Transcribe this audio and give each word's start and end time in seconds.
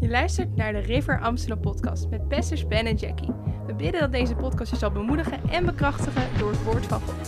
Je 0.00 0.08
luistert 0.08 0.56
naar 0.56 0.72
de 0.72 0.78
River 0.78 1.20
Amsterdam 1.20 1.60
podcast 1.60 2.08
met 2.08 2.28
pastors 2.28 2.66
Ben 2.66 2.86
en 2.86 2.96
Jackie. 2.96 3.32
We 3.66 3.74
bidden 3.76 4.00
dat 4.00 4.12
deze 4.12 4.34
podcast 4.34 4.70
je 4.70 4.76
zal 4.76 4.90
bemoedigen 4.90 5.48
en 5.48 5.64
bekrachtigen 5.64 6.38
door 6.38 6.50
het 6.50 6.62
woord 6.62 6.86
van 6.86 7.00
God. 7.00 7.18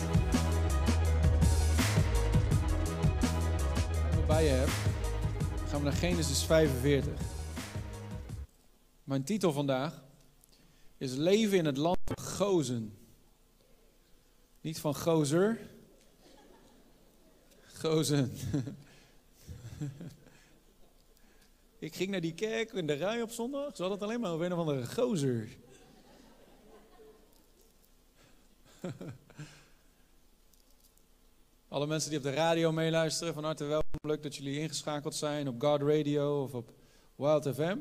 Als 4.08 4.16
ik 4.19 4.27
bij 4.27 4.45
je 4.45 4.50
heb, 4.50 4.69
gaan 5.69 5.79
we 5.79 5.85
naar 5.85 5.93
Genesis 5.93 6.45
45. 6.45 7.13
Mijn 9.04 9.25
titel 9.25 9.53
vandaag 9.53 10.03
is 10.97 11.15
Leven 11.15 11.59
in 11.59 11.65
het 11.65 11.77
land 11.77 11.99
van 12.04 12.25
Gozen. 12.25 12.97
Niet 14.61 14.81
van 14.81 14.95
Gozer. 14.95 15.59
Gozen. 17.62 18.33
Ik 21.83 21.95
ging 21.95 22.10
naar 22.10 22.20
die 22.20 22.34
kerk 22.34 22.73
in 22.73 22.87
de 22.87 22.93
rij 22.93 23.23
op 23.23 23.30
zondag. 23.30 23.77
Ze 23.77 23.83
hadden 23.83 23.91
het 23.91 24.02
alleen 24.02 24.20
maar 24.20 24.30
over 24.30 24.47
een 24.47 24.52
of 24.52 24.59
andere 24.59 24.87
gozer. 24.87 25.48
Alle 31.69 31.87
mensen 31.87 32.10
die 32.10 32.19
op 32.19 32.24
de 32.24 32.30
radio 32.33 32.73
meeluisteren, 32.73 33.34
van 33.34 33.45
harte 33.45 33.65
welkom. 33.65 33.91
Leuk 34.02 34.23
dat 34.23 34.37
jullie 34.37 34.59
ingeschakeld 34.59 35.15
zijn 35.15 35.48
op 35.48 35.60
God 35.62 35.83
Radio 35.83 36.43
of 36.43 36.55
op 36.55 36.73
Wild 37.16 37.48
FM. 37.55 37.79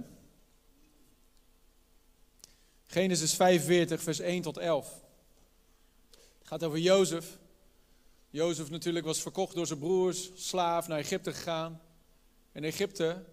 Genesis 2.85 3.33
45, 3.35 4.01
vers 4.01 4.19
1 4.19 4.41
tot 4.41 4.57
11. 4.57 5.03
Het 6.09 6.47
gaat 6.47 6.63
over 6.63 6.79
Jozef. 6.79 7.39
Jozef 8.29 8.69
natuurlijk 8.69 9.05
was 9.05 9.21
verkocht 9.21 9.55
door 9.55 9.67
zijn 9.67 9.79
broers, 9.79 10.31
slaaf, 10.35 10.87
naar 10.87 10.99
Egypte 10.99 11.33
gegaan. 11.33 11.81
In 12.51 12.63
Egypte 12.63 13.25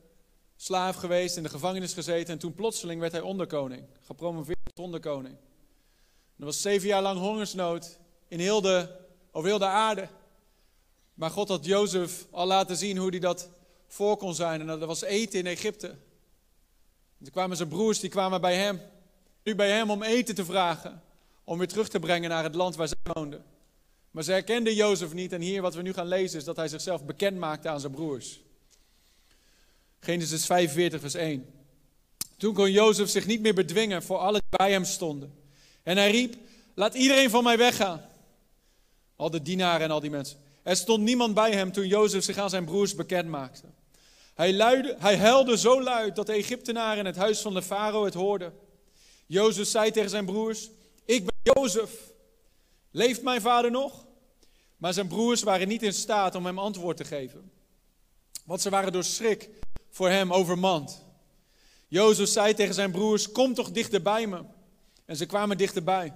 slaaf 0.61 0.97
geweest, 0.97 1.37
in 1.37 1.43
de 1.43 1.49
gevangenis 1.49 1.93
gezeten 1.93 2.33
en 2.33 2.39
toen 2.39 2.55
plotseling 2.55 3.01
werd 3.01 3.13
hij 3.13 3.21
onderkoning. 3.21 3.85
Gepromoveerd 4.07 4.59
tot 4.65 4.79
onderkoning. 4.79 5.37
Er 6.39 6.45
was 6.45 6.61
zeven 6.61 6.89
jaar 6.89 7.03
lang 7.03 7.19
hongersnood 7.19 7.99
in 8.29 8.39
heel 8.39 8.61
de, 8.61 8.89
over 9.33 9.49
heel 9.49 9.59
de 9.59 9.65
aarde. 9.65 10.09
Maar 11.15 11.31
God 11.31 11.49
had 11.49 11.65
Jozef 11.65 12.27
al 12.31 12.47
laten 12.47 12.77
zien 12.77 12.97
hoe 12.97 13.11
hij 13.11 13.19
dat 13.19 13.51
voor 13.87 14.17
kon 14.17 14.35
zijn. 14.35 14.61
En 14.61 14.67
dat 14.67 14.85
was 14.85 15.03
eten 15.03 15.39
in 15.39 15.47
Egypte. 15.47 15.89
En 15.89 17.25
toen 17.25 17.33
kwamen 17.33 17.57
zijn 17.57 17.69
broers, 17.69 18.01
die 18.01 18.11
kwamen 18.11 18.41
bij 18.41 18.57
hem. 18.57 18.81
Nu 19.43 19.55
bij 19.55 19.71
hem 19.71 19.91
om 19.91 20.03
eten 20.03 20.35
te 20.35 20.45
vragen. 20.45 21.03
Om 21.45 21.59
weer 21.59 21.69
terug 21.69 21.89
te 21.89 21.99
brengen 21.99 22.31
naar 22.31 22.45
het 22.45 22.55
land 22.55 22.77
waar 22.77 22.89
zij 22.89 23.13
woonden. 23.13 23.45
Maar 24.11 24.23
ze 24.23 24.33
herkenden 24.33 24.75
Jozef 24.75 25.13
niet. 25.13 25.33
En 25.33 25.41
hier 25.41 25.63
wat 25.63 25.75
we 25.75 25.83
nu 25.83 25.93
gaan 25.93 26.07
lezen 26.07 26.39
is 26.39 26.45
dat 26.45 26.57
hij 26.57 26.69
zichzelf 26.69 27.05
bekend 27.05 27.39
maakte 27.39 27.69
aan 27.69 27.81
zijn 27.81 27.93
broers. 27.93 28.41
Genesis 30.01 30.47
45, 30.47 31.01
vers 31.01 31.15
1. 31.15 31.47
Toen 32.37 32.55
kon 32.55 32.71
Jozef 32.71 33.09
zich 33.09 33.27
niet 33.27 33.41
meer 33.41 33.55
bedwingen 33.55 34.03
voor 34.03 34.19
alle 34.19 34.39
die 34.49 34.59
bij 34.59 34.71
hem 34.71 34.85
stonden. 34.85 35.35
En 35.83 35.97
hij 35.97 36.11
riep, 36.11 36.37
laat 36.75 36.95
iedereen 36.95 37.31
van 37.31 37.45
mij 37.45 37.59
weggaan. 37.59 38.05
Al 39.17 39.31
de 39.31 39.43
dienaren 39.43 39.81
en 39.81 39.91
al 39.91 40.01
die 40.01 40.11
mensen. 40.11 40.39
Er 40.63 40.77
stond 40.77 41.03
niemand 41.03 41.35
bij 41.35 41.53
hem 41.53 41.73
toen 41.73 41.87
Jozef 41.87 42.25
zich 42.25 42.37
aan 42.37 42.51
zijn 42.51 42.65
broers 42.65 42.95
bekend 42.95 43.29
maakte. 43.29 43.67
Hij, 44.35 44.55
luidde, 44.55 44.97
hij 44.99 45.17
huilde 45.17 45.59
zo 45.59 45.83
luid 45.83 46.17
dat 46.17 46.27
de 46.27 46.33
Egyptenaren 46.33 46.99
in 46.99 47.07
het 47.07 47.17
huis 47.17 47.41
van 47.41 47.55
de 47.55 47.63
farao 47.63 48.05
het 48.05 48.15
hoorden. 48.15 48.53
Jozef 49.27 49.67
zei 49.67 49.91
tegen 49.91 50.11
zijn 50.11 50.25
broers, 50.25 50.71
ik 51.05 51.25
ben 51.25 51.55
Jozef. 51.55 51.91
Leeft 52.91 53.23
mijn 53.23 53.41
vader 53.41 53.71
nog? 53.71 54.07
Maar 54.77 54.93
zijn 54.93 55.09
broers 55.09 55.43
waren 55.43 55.69
niet 55.69 55.83
in 55.83 55.93
staat 55.93 56.35
om 56.35 56.47
hem 56.47 56.59
antwoord 56.59 56.97
te 56.97 57.05
geven. 57.05 57.51
Want 58.45 58.61
ze 58.61 58.71
waren 58.71 58.93
door 58.93 59.05
schrik 59.05 59.51
voor 59.91 60.09
hem 60.09 60.33
overmand. 60.33 61.05
Jozef 61.89 62.29
zei 62.29 62.55
tegen 62.55 62.75
zijn 62.75 62.91
broers, 62.91 63.33
kom 63.33 63.55
toch 63.55 63.71
dichter 63.71 64.03
bij 64.03 64.27
me. 64.27 64.45
En 65.05 65.17
ze 65.17 65.27
kwamen 65.27 65.59
dichterbij. 65.59 66.15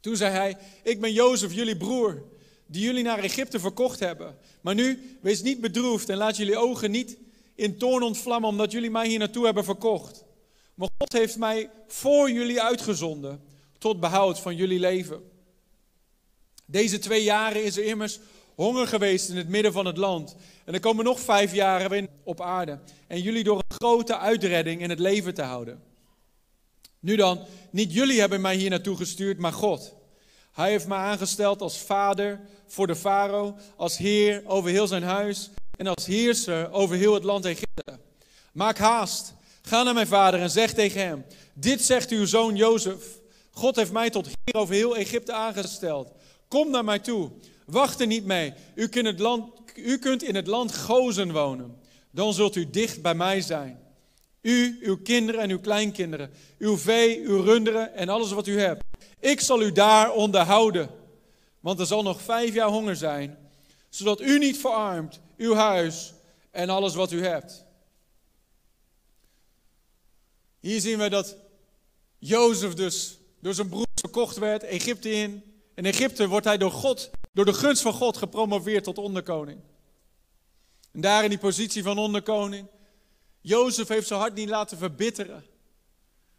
Toen 0.00 0.16
zei 0.16 0.32
hij, 0.32 0.56
ik 0.82 1.00
ben 1.00 1.12
Jozef, 1.12 1.52
jullie 1.52 1.76
broer, 1.76 2.22
die 2.66 2.82
jullie 2.82 3.02
naar 3.02 3.18
Egypte 3.18 3.60
verkocht 3.60 4.00
hebben. 4.00 4.38
Maar 4.60 4.74
nu, 4.74 5.18
wees 5.22 5.42
niet 5.42 5.60
bedroefd 5.60 6.08
en 6.08 6.16
laat 6.16 6.36
jullie 6.36 6.56
ogen 6.56 6.90
niet 6.90 7.18
in 7.54 7.78
toorn 7.78 8.02
ontvlammen, 8.02 8.50
omdat 8.50 8.72
jullie 8.72 8.90
mij 8.90 9.08
hier 9.08 9.18
naartoe 9.18 9.44
hebben 9.44 9.64
verkocht. 9.64 10.24
Maar 10.74 10.88
God 10.98 11.12
heeft 11.12 11.36
mij 11.36 11.70
voor 11.86 12.30
jullie 12.30 12.62
uitgezonden, 12.62 13.42
tot 13.78 14.00
behoud 14.00 14.40
van 14.40 14.56
jullie 14.56 14.78
leven. 14.78 15.30
Deze 16.66 16.98
twee 16.98 17.22
jaren 17.22 17.64
is 17.64 17.76
er 17.76 17.84
immers 17.84 18.18
honger 18.56 18.86
geweest 18.86 19.28
in 19.28 19.36
het 19.36 19.48
midden 19.48 19.72
van 19.72 19.86
het 19.86 19.96
land. 19.96 20.36
En 20.64 20.74
er 20.74 20.80
komen 20.80 21.04
nog 21.04 21.20
vijf 21.20 21.54
jaren 21.54 22.08
op 22.24 22.40
aarde. 22.40 22.78
En 23.06 23.20
jullie 23.20 23.44
door 23.44 23.56
een 23.56 23.76
grote 23.76 24.18
uitredding 24.18 24.80
in 24.80 24.90
het 24.90 24.98
leven 24.98 25.34
te 25.34 25.42
houden. 25.42 25.82
Nu 27.00 27.16
dan, 27.16 27.40
niet 27.70 27.92
jullie 27.92 28.20
hebben 28.20 28.40
mij 28.40 28.56
hier 28.56 28.70
naartoe 28.70 28.96
gestuurd, 28.96 29.38
maar 29.38 29.52
God. 29.52 29.94
Hij 30.52 30.70
heeft 30.70 30.86
mij 30.86 30.98
aangesteld 30.98 31.60
als 31.60 31.78
vader 31.78 32.40
voor 32.66 32.86
de 32.86 32.96
farao, 32.96 33.56
als 33.76 33.96
heer 33.96 34.42
over 34.46 34.70
heel 34.70 34.86
zijn 34.86 35.02
huis 35.02 35.50
en 35.76 35.86
als 35.86 36.06
heerser 36.06 36.72
over 36.72 36.96
heel 36.96 37.14
het 37.14 37.24
land 37.24 37.44
Egypte. 37.44 37.98
Maak 38.52 38.78
haast, 38.78 39.34
ga 39.62 39.82
naar 39.82 39.94
mijn 39.94 40.06
vader 40.06 40.40
en 40.40 40.50
zeg 40.50 40.72
tegen 40.72 41.00
hem, 41.00 41.24
dit 41.54 41.82
zegt 41.82 42.10
uw 42.10 42.26
zoon 42.26 42.56
Jozef. 42.56 43.04
God 43.50 43.76
heeft 43.76 43.92
mij 43.92 44.10
tot 44.10 44.26
heer 44.26 44.62
over 44.62 44.74
heel 44.74 44.96
Egypte 44.96 45.32
aangesteld. 45.32 46.12
Kom 46.48 46.70
naar 46.70 46.84
mij 46.84 46.98
toe, 46.98 47.30
wacht 47.66 48.00
er 48.00 48.06
niet 48.06 48.24
mee. 48.24 48.52
U 48.74 48.88
kunt, 48.88 49.06
het 49.06 49.18
land, 49.18 49.52
u 49.74 49.98
kunt 49.98 50.22
in 50.22 50.34
het 50.34 50.46
land 50.46 50.76
Gozen 50.76 51.32
wonen. 51.32 51.78
Dan 52.10 52.34
zult 52.34 52.56
u 52.56 52.70
dicht 52.70 53.02
bij 53.02 53.14
mij 53.14 53.40
zijn. 53.40 53.80
U, 54.40 54.78
uw 54.82 54.96
kinderen 55.02 55.40
en 55.40 55.50
uw 55.50 55.60
kleinkinderen, 55.60 56.30
uw 56.58 56.76
vee, 56.76 57.20
uw 57.20 57.42
runderen 57.42 57.94
en 57.94 58.08
alles 58.08 58.30
wat 58.30 58.46
u 58.46 58.60
hebt. 58.60 58.84
Ik 59.20 59.40
zal 59.40 59.62
u 59.62 59.72
daar 59.72 60.12
onderhouden. 60.12 60.90
Want 61.60 61.80
er 61.80 61.86
zal 61.86 62.02
nog 62.02 62.22
vijf 62.22 62.54
jaar 62.54 62.68
honger 62.68 62.96
zijn, 62.96 63.38
zodat 63.88 64.20
u 64.20 64.38
niet 64.38 64.58
verarmt, 64.58 65.20
uw 65.36 65.54
huis 65.54 66.14
en 66.50 66.68
alles 66.68 66.94
wat 66.94 67.12
u 67.12 67.24
hebt. 67.24 67.64
Hier 70.60 70.80
zien 70.80 70.98
we 70.98 71.08
dat 71.08 71.36
Jozef 72.18 72.74
dus 72.74 73.18
door 73.40 73.54
zijn 73.54 73.68
broers 73.68 73.86
verkocht 73.94 74.36
werd, 74.36 74.62
Egypte 74.62 75.10
in. 75.10 75.42
In 75.74 75.84
Egypte 75.84 76.28
wordt 76.28 76.46
hij 76.46 76.58
door 76.58 76.70
God, 76.70 77.10
door 77.36 77.44
de 77.44 77.52
gunst 77.52 77.82
van 77.82 77.92
God, 77.92 78.16
gepromoveerd 78.16 78.84
tot 78.84 78.98
onderkoning. 78.98 79.60
En 80.92 81.00
daar 81.00 81.22
in 81.22 81.28
die 81.28 81.38
positie 81.38 81.82
van 81.82 81.98
onderkoning, 81.98 82.66
Jozef 83.40 83.88
heeft 83.88 84.06
zijn 84.06 84.20
hart 84.20 84.34
niet 84.34 84.48
laten 84.48 84.78
verbitteren. 84.78 85.44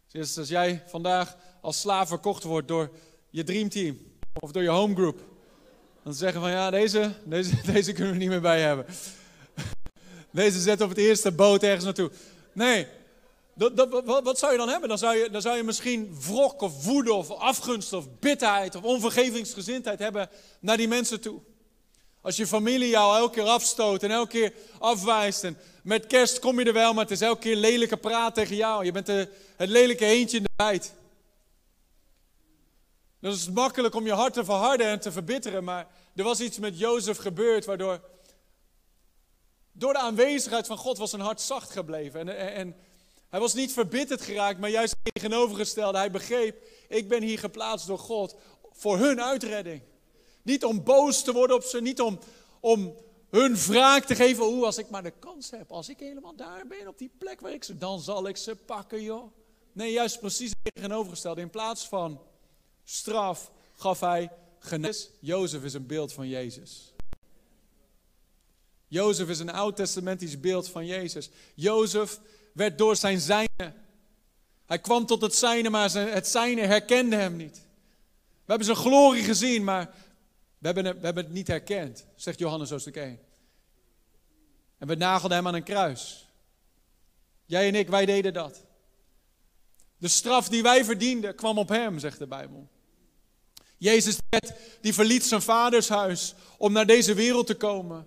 Dus 0.08 0.38
als 0.38 0.48
jij 0.48 0.82
vandaag 0.86 1.36
als 1.60 1.80
slaaf 1.80 2.08
verkocht 2.08 2.42
wordt 2.42 2.68
door 2.68 2.90
je 3.30 3.44
dreamteam 3.44 3.98
of 4.40 4.52
door 4.52 4.62
je 4.62 4.68
homegroup, 4.68 5.20
dan 6.02 6.14
zeggen 6.14 6.40
van 6.40 6.50
ja, 6.50 6.70
deze, 6.70 7.12
deze, 7.24 7.54
deze 7.72 7.92
kunnen 7.92 8.12
we 8.12 8.18
niet 8.18 8.28
meer 8.28 8.40
bij 8.40 8.60
hebben. 8.60 8.86
Deze 10.30 10.60
zet 10.60 10.80
op 10.80 10.88
het 10.88 10.98
eerste 10.98 11.32
boot 11.32 11.62
ergens 11.62 11.84
naartoe. 11.84 12.10
Nee, 12.52 12.86
dat, 13.58 13.76
dat, 13.76 14.04
wat, 14.04 14.38
zou 14.38 14.52
je 14.52 14.58
dan 14.58 14.68
hebben? 14.68 14.88
Dan 14.88 14.98
zou 14.98 15.16
je, 15.16 15.30
dan 15.30 15.42
zou 15.42 15.56
je 15.56 15.62
misschien 15.62 16.16
wrok 16.20 16.60
of 16.60 16.84
woede 16.84 17.12
of 17.12 17.30
afgunst 17.30 17.92
of 17.92 18.18
bitterheid 18.18 18.74
of 18.74 18.82
onvergevingsgezindheid 18.82 19.98
hebben 19.98 20.30
naar 20.60 20.76
die 20.76 20.88
mensen 20.88 21.20
toe. 21.20 21.40
Als 22.20 22.36
je 22.36 22.46
familie 22.46 22.88
jou 22.88 23.18
elke 23.18 23.34
keer 23.34 23.48
afstoot 23.48 24.02
en 24.02 24.10
elke 24.10 24.30
keer 24.30 24.52
afwijst. 24.78 25.44
En 25.44 25.58
met 25.82 26.06
kerst 26.06 26.38
kom 26.38 26.58
je 26.58 26.64
er 26.64 26.72
wel, 26.72 26.92
maar 26.92 27.02
het 27.02 27.12
is 27.12 27.20
elke 27.20 27.40
keer 27.40 27.56
lelijke 27.56 27.96
praat 27.96 28.34
tegen 28.34 28.56
jou. 28.56 28.84
Je 28.84 28.92
bent 28.92 29.06
het 29.06 29.30
lelijke 29.56 30.04
eentje 30.04 30.36
in 30.36 30.42
de 30.42 30.50
bijt. 30.56 30.94
Dan 33.20 33.32
is 33.32 33.50
makkelijk 33.50 33.94
om 33.94 34.06
je 34.06 34.12
hart 34.12 34.32
te 34.32 34.44
verharden 34.44 34.86
en 34.86 35.00
te 35.00 35.12
verbitteren. 35.12 35.64
Maar 35.64 35.86
er 36.14 36.24
was 36.24 36.40
iets 36.40 36.58
met 36.58 36.78
Jozef 36.78 37.18
gebeurd 37.18 37.64
waardoor... 37.64 38.00
Door 39.72 39.92
de 39.92 39.98
aanwezigheid 39.98 40.66
van 40.66 40.76
God 40.76 40.98
was 40.98 41.10
zijn 41.10 41.22
hart 41.22 41.40
zacht 41.40 41.70
gebleven. 41.70 42.20
En, 42.20 42.36
en, 42.36 42.54
en 42.54 42.76
hij 43.28 43.40
was 43.40 43.54
niet 43.54 43.72
verbitterd 43.72 44.20
geraakt, 44.22 44.58
maar 44.58 44.70
juist 44.70 44.96
tegenovergestelde. 45.02 45.98
Hij 45.98 46.10
begreep, 46.10 46.68
ik 46.88 47.08
ben 47.08 47.22
hier 47.22 47.38
geplaatst 47.38 47.86
door 47.86 47.98
God 47.98 48.36
voor 48.72 48.98
hun 48.98 49.22
uitredding. 49.22 49.82
Niet 50.42 50.64
om 50.64 50.82
boos 50.82 51.22
te 51.22 51.32
worden 51.32 51.56
op 51.56 51.62
ze, 51.62 51.80
niet 51.80 52.00
om, 52.00 52.18
om 52.60 52.96
hun 53.30 53.56
wraak 53.56 54.04
te 54.04 54.14
geven. 54.14 54.44
Hoe, 54.44 54.64
als 54.64 54.78
ik 54.78 54.90
maar 54.90 55.02
de 55.02 55.12
kans 55.18 55.50
heb, 55.50 55.72
als 55.72 55.88
ik 55.88 55.98
helemaal 55.98 56.36
daar 56.36 56.66
ben, 56.66 56.88
op 56.88 56.98
die 56.98 57.10
plek 57.18 57.40
waar 57.40 57.52
ik 57.52 57.64
ze, 57.64 57.78
dan 57.78 58.00
zal 58.00 58.28
ik 58.28 58.36
ze 58.36 58.56
pakken, 58.56 59.02
joh. 59.02 59.32
Nee, 59.72 59.92
juist 59.92 60.20
precies 60.20 60.52
tegenovergesteld. 60.62 61.38
In 61.38 61.50
plaats 61.50 61.88
van 61.88 62.20
straf 62.84 63.50
gaf 63.74 64.00
hij 64.00 64.30
genees. 64.58 65.10
Jozef 65.20 65.64
is 65.64 65.74
een 65.74 65.86
beeld 65.86 66.12
van 66.12 66.28
Jezus. 66.28 66.92
Jozef 68.86 69.28
is 69.28 69.38
een 69.38 69.52
oud-testamentisch 69.52 70.40
beeld 70.40 70.68
van 70.68 70.86
Jezus. 70.86 71.30
Jozef 71.54 72.20
werd 72.58 72.78
door 72.78 72.96
zijn 72.96 73.20
zijne. 73.20 73.72
Hij 74.66 74.78
kwam 74.78 75.06
tot 75.06 75.22
het 75.22 75.34
zijne, 75.34 75.70
maar 75.70 75.92
het 75.92 76.28
zijne 76.28 76.60
herkende 76.60 77.16
hem 77.16 77.36
niet. 77.36 77.56
We 78.44 78.54
hebben 78.54 78.66
zijn 78.66 78.76
glorie 78.76 79.24
gezien, 79.24 79.64
maar 79.64 79.90
we 80.58 80.66
hebben, 80.66 80.84
het, 80.84 80.98
we 80.98 81.04
hebben 81.04 81.24
het 81.24 81.32
niet 81.32 81.46
herkend, 81.46 82.06
zegt 82.16 82.38
Johannes 82.38 82.70
hoofdstuk 82.70 82.96
1. 82.96 83.18
En 84.78 84.86
we 84.86 84.94
nagelden 84.94 85.36
hem 85.36 85.46
aan 85.46 85.54
een 85.54 85.62
kruis. 85.62 86.28
Jij 87.44 87.68
en 87.68 87.74
ik, 87.74 87.88
wij 87.88 88.06
deden 88.06 88.32
dat. 88.32 88.64
De 89.96 90.08
straf 90.08 90.48
die 90.48 90.62
wij 90.62 90.84
verdienden 90.84 91.34
kwam 91.34 91.58
op 91.58 91.68
hem, 91.68 91.98
zegt 91.98 92.18
de 92.18 92.26
Bijbel. 92.26 92.68
Jezus 93.76 94.18
die 94.80 94.94
verliet 94.94 95.24
zijn 95.24 95.42
vaders 95.42 95.88
huis 95.88 96.34
om 96.56 96.72
naar 96.72 96.86
deze 96.86 97.14
wereld 97.14 97.46
te 97.46 97.54
komen. 97.54 98.06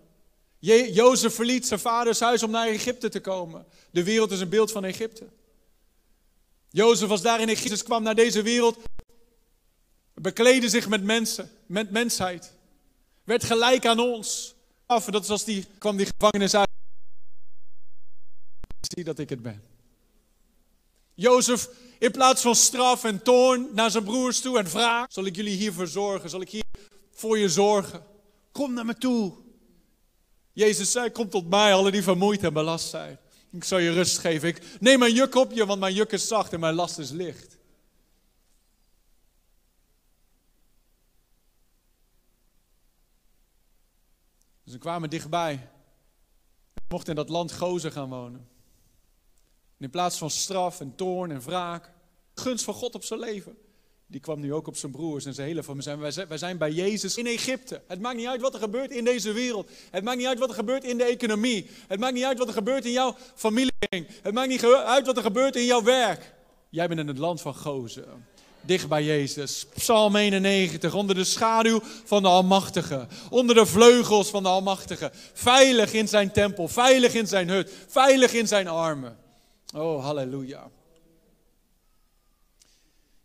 Jozef 0.61 1.35
verliet 1.35 1.67
zijn 1.67 1.79
vaders 1.79 2.19
huis 2.19 2.43
om 2.43 2.51
naar 2.51 2.67
Egypte 2.67 3.09
te 3.09 3.19
komen. 3.19 3.65
De 3.91 4.03
wereld 4.03 4.31
is 4.31 4.39
een 4.39 4.49
beeld 4.49 4.71
van 4.71 4.83
Egypte. 4.83 5.27
Jozef 6.69 7.07
was 7.07 7.21
daar 7.21 7.41
in 7.41 7.47
Egypte, 7.49 7.69
Jezus 7.69 7.83
kwam 7.83 8.03
naar 8.03 8.15
deze 8.15 8.41
wereld, 8.41 8.77
bekleedde 10.13 10.69
zich 10.69 10.87
met 10.87 11.03
mensen, 11.03 11.51
met 11.65 11.91
mensheid. 11.91 12.53
Werd 13.23 13.43
gelijk 13.43 13.85
aan 13.85 13.99
ons. 13.99 14.55
Af, 14.85 15.05
dat 15.05 15.23
is 15.23 15.29
als 15.29 15.43
die 15.43 15.65
kwam 15.77 15.97
die 15.97 16.05
gevangenis 16.05 16.55
uit. 16.55 16.69
Zie 18.81 19.03
dat 19.03 19.19
ik 19.19 19.29
het 19.29 19.41
ben. 19.41 19.63
Jozef, 21.13 21.69
in 21.99 22.11
plaats 22.11 22.41
van 22.41 22.55
straf 22.55 23.03
en 23.03 23.23
toorn 23.23 23.69
naar 23.73 23.91
zijn 23.91 24.03
broers 24.03 24.41
toe 24.41 24.57
en 24.57 24.69
vraag: 24.69 25.05
Zal 25.11 25.25
ik 25.25 25.35
jullie 25.35 25.57
hiervoor 25.57 25.87
zorgen? 25.87 26.29
Zal 26.29 26.41
ik 26.41 26.49
hier 26.49 26.65
voor 27.11 27.37
je 27.37 27.49
zorgen? 27.49 28.03
Kom 28.51 28.73
naar 28.73 28.85
me 28.85 28.95
toe. 28.95 29.33
Jezus 30.53 30.91
zei: 30.91 31.11
Kom 31.11 31.29
tot 31.29 31.49
mij, 31.49 31.73
alle 31.73 31.91
die 31.91 32.03
vermoeid 32.03 32.43
en 32.43 32.53
belast 32.53 32.89
zijn. 32.89 33.19
Ik 33.51 33.63
zal 33.63 33.77
je 33.77 33.91
rust 33.91 34.17
geven. 34.17 34.47
Ik 34.47 34.61
neem 34.79 34.99
mijn 34.99 35.13
juk 35.13 35.35
op 35.35 35.51
je, 35.51 35.65
want 35.65 35.79
mijn 35.79 35.93
juk 35.93 36.11
is 36.11 36.27
zacht 36.27 36.53
en 36.53 36.59
mijn 36.59 36.73
last 36.73 36.97
is 36.97 37.09
licht. 37.09 37.57
Dus 44.63 44.73
ze 44.73 44.77
kwamen 44.77 45.09
dichtbij. 45.09 45.69
Ze 46.73 46.81
mochten 46.87 47.09
in 47.09 47.15
dat 47.15 47.29
land 47.29 47.51
Gozen 47.51 47.91
gaan 47.91 48.09
wonen. 48.09 48.49
En 49.77 49.85
in 49.85 49.89
plaats 49.89 50.17
van 50.17 50.29
straf 50.29 50.79
en 50.79 50.95
toorn 50.95 51.31
en 51.31 51.41
wraak, 51.41 51.91
gunst 52.33 52.63
van 52.63 52.73
God 52.73 52.95
op 52.95 53.03
zijn 53.03 53.19
leven. 53.19 53.57
Die 54.11 54.19
kwam 54.19 54.39
nu 54.39 54.53
ook 54.53 54.67
op 54.67 54.77
zijn 54.77 54.91
broers 54.91 55.25
en 55.25 55.33
zijn 55.33 55.47
hele 55.47 55.63
familie. 55.63 56.25
Wij 56.27 56.37
zijn 56.37 56.57
bij 56.57 56.71
Jezus 56.71 57.17
in 57.17 57.27
Egypte. 57.27 57.81
Het 57.87 58.01
maakt 58.01 58.17
niet 58.17 58.27
uit 58.27 58.41
wat 58.41 58.53
er 58.53 58.59
gebeurt 58.59 58.91
in 58.91 59.03
deze 59.03 59.31
wereld. 59.31 59.69
Het 59.91 60.03
maakt 60.03 60.17
niet 60.17 60.27
uit 60.27 60.39
wat 60.39 60.49
er 60.49 60.55
gebeurt 60.55 60.83
in 60.83 60.97
de 60.97 61.03
economie. 61.03 61.69
Het 61.87 61.99
maakt 61.99 62.13
niet 62.13 62.23
uit 62.23 62.37
wat 62.37 62.47
er 62.47 62.53
gebeurt 62.53 62.85
in 62.85 62.91
jouw 62.91 63.15
familie. 63.35 63.71
Het 64.21 64.33
maakt 64.33 64.47
niet 64.47 64.65
uit 64.65 65.05
wat 65.05 65.17
er 65.17 65.23
gebeurt 65.23 65.55
in 65.55 65.65
jouw 65.65 65.83
werk. 65.83 66.33
Jij 66.69 66.87
bent 66.87 66.99
in 66.99 67.07
het 67.07 67.17
land 67.17 67.41
van 67.41 67.55
Gozen. 67.55 68.25
Dicht 68.61 68.87
bij 68.87 69.03
Jezus. 69.03 69.65
Psalm 69.73 70.15
91. 70.15 70.93
Onder 70.93 71.15
de 71.15 71.23
schaduw 71.23 71.79
van 72.05 72.21
de 72.21 72.27
Almachtige. 72.27 73.07
Onder 73.29 73.55
de 73.55 73.65
vleugels 73.65 74.29
van 74.29 74.43
de 74.43 74.49
Almachtige. 74.49 75.11
Veilig 75.33 75.93
in 75.93 76.07
zijn 76.07 76.31
tempel. 76.31 76.67
Veilig 76.67 77.13
in 77.13 77.27
zijn 77.27 77.49
hut. 77.49 77.71
Veilig 77.87 78.33
in 78.33 78.47
zijn 78.47 78.67
armen. 78.67 79.17
Oh, 79.75 80.03
halleluja. 80.03 80.69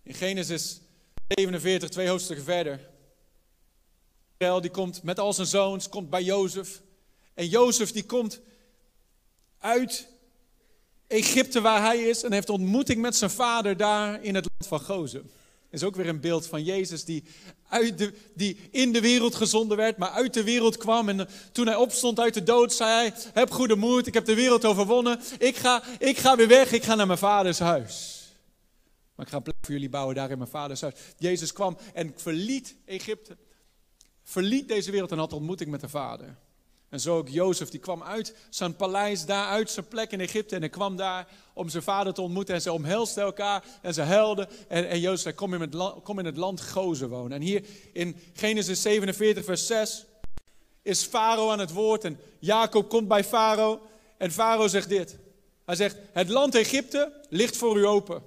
In 0.07 0.15
Genesis 0.15 0.81
47, 1.29 1.89
twee 1.89 2.09
hoofdstukken 2.09 2.45
verder. 2.45 2.81
Israël 4.39 4.61
die 4.61 4.71
komt 4.71 5.03
met 5.03 5.19
al 5.19 5.33
zijn 5.33 5.47
zoons, 5.47 5.89
komt 5.89 6.11
bij 6.11 6.23
Jozef. 6.23 6.83
En 7.35 7.49
Jozef 7.49 7.93
die 7.93 8.05
komt 8.05 8.41
uit 9.59 10.09
Egypte 11.07 11.61
waar 11.61 11.83
hij 11.83 11.99
is 11.99 12.23
en 12.23 12.33
heeft 12.33 12.49
ontmoeting 12.49 13.01
met 13.01 13.17
zijn 13.17 13.31
vader 13.31 13.77
daar 13.77 14.23
in 14.23 14.35
het 14.35 14.49
land 14.49 14.67
van 14.67 14.81
Gozen. 14.81 15.31
Is 15.71 15.83
ook 15.83 15.97
weer 15.97 16.09
een 16.09 16.21
beeld 16.21 16.47
van 16.47 16.65
Jezus 16.65 17.05
die, 17.05 17.25
uit 17.69 17.99
de, 17.99 18.13
die 18.35 18.59
in 18.71 18.93
de 18.93 19.01
wereld 19.01 19.35
gezonden 19.35 19.77
werd, 19.77 19.97
maar 19.97 20.11
uit 20.11 20.35
de 20.35 20.45
wereld 20.45 20.77
kwam. 20.77 21.09
En 21.09 21.29
toen 21.53 21.67
hij 21.67 21.77
opstond 21.77 22.21
uit 22.21 22.35
de 22.35 22.43
dood, 22.43 22.73
zei 22.73 22.91
hij: 22.91 23.13
Heb 23.33 23.51
goede 23.51 23.77
moed, 23.77 24.07
ik 24.07 24.15
heb 24.15 24.25
de 24.25 24.35
wereld 24.35 24.65
overwonnen. 24.65 25.21
Ik 25.39 25.57
ga, 25.57 25.83
ik 25.99 26.19
ga 26.19 26.37
weer 26.37 26.49
weg, 26.49 26.73
ik 26.73 26.85
ga 26.85 26.95
naar 26.95 27.07
mijn 27.07 27.19
vaders 27.19 27.59
huis. 27.59 28.16
Maar 29.17 29.27
ik 29.27 29.33
ga 29.33 29.37
een 29.37 29.43
plek 29.43 29.57
voor 29.61 29.75
jullie 29.75 29.89
bouwen 29.89 30.15
daar 30.15 30.31
in 30.31 30.39
mijn 30.39 30.51
vaders 30.51 30.81
huis. 30.81 30.95
Jezus 31.19 31.53
kwam 31.53 31.79
en 31.95 32.13
verliet 32.17 32.77
Egypte. 32.85 33.37
Verliet 34.23 34.69
deze 34.69 34.91
wereld 34.91 35.13
en 35.13 35.19
had 35.19 35.33
ontmoeting 35.33 35.71
met 35.71 35.81
de 35.81 35.89
vader. 35.89 36.37
En 36.89 37.01
zo 37.01 37.17
ook 37.17 37.29
Jozef, 37.29 37.69
die 37.69 37.81
kwam 37.81 38.03
uit 38.03 38.35
zijn 38.51 38.77
paleis, 38.77 39.25
daar 39.25 39.49
uit 39.49 39.71
zijn 39.71 39.89
plek 39.89 40.11
in 40.13 40.21
Egypte. 40.21 40.55
En 40.55 40.61
hij 40.61 40.71
kwam 40.71 40.97
daar 40.97 41.29
om 41.53 41.69
zijn 41.69 41.83
vader 41.83 42.15
te 42.15 42.21
ontmoeten. 42.21 42.55
En 42.55 42.63
ze 42.63 42.73
omhelsten 42.73 43.23
elkaar 43.23 43.65
en 43.83 43.95
ze 43.95 44.03
helden. 44.03 44.49
En, 44.69 44.89
en 44.89 45.01
Jozef 45.01 45.21
zei, 45.21 45.35
kom 45.35 45.55
in, 45.55 45.61
het 45.61 46.03
kom 46.03 46.19
in 46.19 46.25
het 46.25 46.37
land 46.37 46.61
Gozen 46.61 47.09
wonen. 47.09 47.33
En 47.33 47.43
hier 47.43 47.65
in 47.93 48.17
Genesis 48.35 48.83
47 48.83 49.45
vers 49.45 49.67
6 49.67 50.05
is 50.83 51.05
Farao 51.05 51.51
aan 51.51 51.59
het 51.59 51.73
woord. 51.73 52.05
En 52.05 52.19
Jacob 52.39 52.89
komt 52.89 53.09
bij 53.09 53.25
Farao. 53.25 53.81
En 54.17 54.33
Farao 54.33 54.69
zegt 54.69 54.89
dit. 54.89 55.17
Hij 55.65 55.75
zegt, 55.75 55.97
het 56.13 56.29
land 56.29 56.55
Egypte 56.55 57.13
ligt 57.29 57.57
voor 57.57 57.79
u 57.79 57.87
open. 57.87 58.23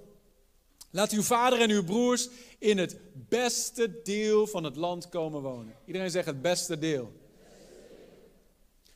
Laat 0.91 1.11
uw 1.11 1.21
vader 1.21 1.61
en 1.61 1.69
uw 1.69 1.83
broers 1.83 2.29
in 2.57 2.77
het 2.77 2.97
beste 3.13 4.01
deel 4.03 4.47
van 4.47 4.63
het 4.63 4.75
land 4.75 5.09
komen 5.09 5.41
wonen. 5.41 5.75
Iedereen 5.85 6.11
zegt 6.11 6.25
het 6.25 6.41
beste 6.41 6.79
deel. 6.79 7.13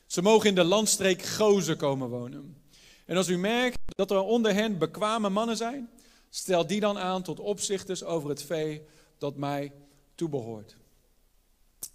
Ze 0.06 0.22
mogen 0.22 0.48
in 0.48 0.54
de 0.54 0.64
landstreek 0.64 1.22
Gozen 1.22 1.76
komen 1.76 2.08
wonen. 2.08 2.62
En 3.06 3.16
als 3.16 3.28
u 3.28 3.38
merkt 3.38 3.78
dat 3.86 4.10
er 4.10 4.20
onder 4.20 4.54
hen 4.54 4.78
bekwame 4.78 5.28
mannen 5.28 5.56
zijn, 5.56 5.90
stel 6.30 6.66
die 6.66 6.80
dan 6.80 6.98
aan 6.98 7.22
tot 7.22 7.40
opzichters 7.40 8.04
over 8.04 8.28
het 8.28 8.42
vee 8.42 8.82
dat 9.18 9.36
mij 9.36 9.72
toebehoort. 10.14 10.76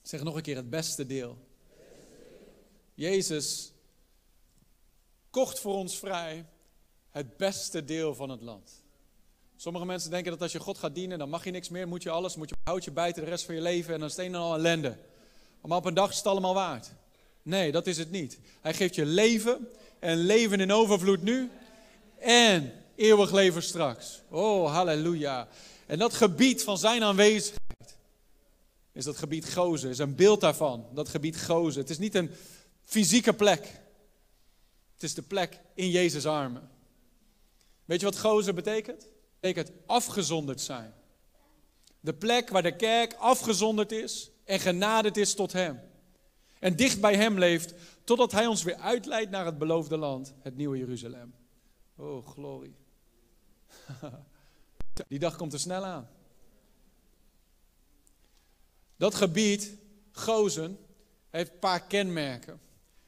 Zeg 0.01 0.24
nog 0.24 0.36
een 0.36 0.42
keer 0.42 0.56
het 0.56 0.69
beste 0.69 1.06
deel. 1.06 1.38
Jezus 2.94 3.74
kocht 5.30 5.60
voor 5.60 5.74
ons 5.74 5.98
vrij 5.98 6.46
het 7.10 7.38
beste 7.38 7.84
deel 7.84 8.16
van 8.16 8.30
het 8.30 8.42
land. 8.42 8.84
Sommige 9.61 9.85
mensen 9.85 10.09
denken 10.09 10.31
dat 10.31 10.41
als 10.41 10.51
je 10.51 10.59
God 10.59 10.77
gaat 10.77 10.95
dienen, 10.95 11.19
dan 11.19 11.29
mag 11.29 11.44
je 11.44 11.51
niks 11.51 11.69
meer, 11.69 11.88
moet 11.88 12.03
je 12.03 12.09
alles, 12.09 12.35
moet 12.35 12.50
je 12.50 12.56
houtje 12.63 12.91
bijten 12.91 13.23
de 13.23 13.29
rest 13.29 13.45
van 13.45 13.56
je 13.56 13.61
leven 13.61 13.94
en 13.94 14.00
dan 14.00 14.09
is 14.09 14.15
het 14.15 14.25
een 14.25 14.33
en 14.33 14.39
al 14.39 14.56
ellende. 14.56 14.97
Maar 15.61 15.77
op 15.77 15.85
een 15.85 15.94
dag 15.94 16.09
is 16.09 16.17
het 16.17 16.25
allemaal 16.25 16.53
waard. 16.53 16.91
Nee, 17.41 17.71
dat 17.71 17.88
is 17.88 17.97
het 17.97 18.11
niet. 18.11 18.39
Hij 18.61 18.73
geeft 18.73 18.95
je 18.95 19.06
leven 19.06 19.67
en 20.00 20.17
leven 20.17 20.59
in 20.59 20.71
overvloed 20.71 21.21
nu 21.21 21.50
en 22.17 22.73
eeuwig 22.95 23.31
leven 23.31 23.63
straks. 23.63 24.21
Oh, 24.29 24.71
halleluja. 24.71 25.47
En 25.85 26.00
dat 26.00 26.13
gebied 26.13 26.63
van 26.63 26.77
zijn 26.77 27.03
aanwezigheid 27.03 27.97
is 28.91 29.03
dat 29.03 29.17
gebied 29.17 29.53
Gozen, 29.53 29.89
is 29.89 30.00
een 30.00 30.15
beeld 30.15 30.41
daarvan, 30.41 30.85
dat 30.94 31.09
gebied 31.09 31.41
Gozen. 31.41 31.81
Het 31.81 31.89
is 31.89 31.97
niet 31.97 32.15
een 32.15 32.31
fysieke 32.83 33.33
plek. 33.33 33.65
Het 34.94 35.03
is 35.03 35.13
de 35.13 35.21
plek 35.21 35.59
in 35.73 35.89
Jezus' 35.89 36.25
armen. 36.25 36.69
Weet 37.86 38.00
je 38.00 38.05
wat 38.05 38.19
Gozen 38.19 38.55
betekent? 38.55 39.07
Betekent 39.39 39.72
afgezonderd 39.86 40.62
zijn. 40.62 40.93
De 42.00 42.13
plek 42.13 42.50
waar 42.50 42.63
de 42.63 42.75
kerk 42.75 43.13
afgezonderd 43.13 43.91
is 43.91 44.31
en 44.43 44.60
genaderd 44.60 45.17
is 45.17 45.34
tot 45.34 45.53
Hem. 45.53 45.79
En 46.60 46.75
dicht 46.75 47.01
bij 47.01 47.15
Hem 47.15 47.38
leeft, 47.38 47.74
totdat 48.03 48.31
Hij 48.31 48.46
ons 48.46 48.63
weer 48.63 48.75
uitleidt 48.75 49.31
naar 49.31 49.46
het 49.46 49.58
beloofde 49.58 49.98
land, 49.98 50.34
het 50.41 50.55
nieuwe 50.55 50.77
Jeruzalem. 50.77 51.34
Oh, 51.96 52.27
glorie. 52.27 52.75
Die 55.08 55.19
dag 55.19 55.36
komt 55.36 55.53
er 55.53 55.60
snel 55.60 55.86
aan. 55.86 56.10
Dat 58.96 59.15
gebied, 59.15 59.77
Gozen, 60.12 60.79
heeft 61.29 61.51
een 61.51 61.60
paar 61.60 61.84
kenmerken. 61.84 62.62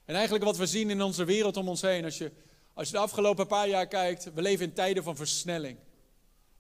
En 0.06 0.16
eigenlijk 0.16 0.46
wat 0.46 0.58
we 0.58 0.66
zien 0.66 0.90
in 0.90 1.02
onze 1.02 1.24
wereld 1.24 1.58
om 1.58 1.68
ons 1.68 1.82
heen, 1.82 2.04
als 2.04 2.18
je, 2.18 2.32
als 2.74 2.88
je 2.88 2.94
de 2.94 3.00
afgelopen 3.00 3.48
paar 3.48 3.68
jaar 3.68 3.88
kijkt, 3.88 4.34
we 4.34 4.42
leven 4.42 4.66
in 4.66 4.74
tijden 4.74 5.04
van 5.04 5.16
versnelling. 5.16 5.78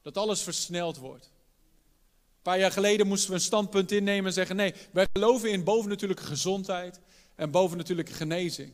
Dat 0.02 0.18
alles 0.18 0.42
versneld 0.42 0.98
wordt. 0.98 1.26
Een 1.26 2.52
paar 2.52 2.60
jaar 2.60 2.72
geleden 2.72 3.08
moesten 3.08 3.30
we 3.30 3.36
een 3.36 3.42
standpunt 3.42 3.92
innemen 3.92 4.26
en 4.26 4.34
zeggen: 4.34 4.56
nee, 4.56 4.74
wij 4.92 5.08
geloven 5.14 5.52
in 5.52 5.64
bovennatuurlijke 5.64 6.24
gezondheid 6.24 7.00
en 7.36 7.52
bovennatuurlijke 7.52 8.14
genezing. 8.14 8.74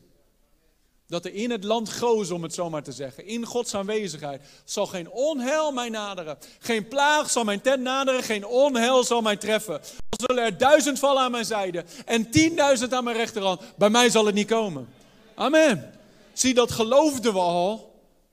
Dat 1.06 1.24
er 1.24 1.34
in 1.34 1.50
het 1.50 1.64
land 1.64 1.90
goos, 1.90 2.30
om 2.30 2.42
het 2.42 2.54
zo 2.54 2.70
maar 2.70 2.82
te 2.82 2.92
zeggen, 2.92 3.26
in 3.26 3.44
Gods 3.44 3.74
aanwezigheid, 3.74 4.42
zal 4.64 4.86
geen 4.86 5.10
onheil 5.10 5.72
mij 5.72 5.88
naderen. 5.88 6.38
Geen 6.58 6.88
plaag 6.88 7.30
zal 7.30 7.44
mijn 7.44 7.60
tent 7.60 7.82
naderen, 7.82 8.22
geen 8.22 8.46
onheil 8.46 9.04
zal 9.04 9.20
mij 9.20 9.36
treffen. 9.36 9.74
Er 9.74 10.26
zullen 10.26 10.44
er 10.44 10.58
duizend 10.58 10.98
vallen 10.98 11.22
aan 11.22 11.30
mijn 11.30 11.44
zijde 11.44 11.84
en 12.04 12.30
tienduizend 12.30 12.92
aan 12.92 13.04
mijn 13.04 13.16
rechterhand. 13.16 13.60
Bij 13.76 13.90
mij 13.90 14.10
zal 14.10 14.26
het 14.26 14.34
niet 14.34 14.46
komen. 14.46 14.88
Amen. 15.34 15.94
Zie, 16.32 16.54
dat 16.54 16.70
geloofden 16.70 17.32
we 17.32 17.38
al 17.38 17.87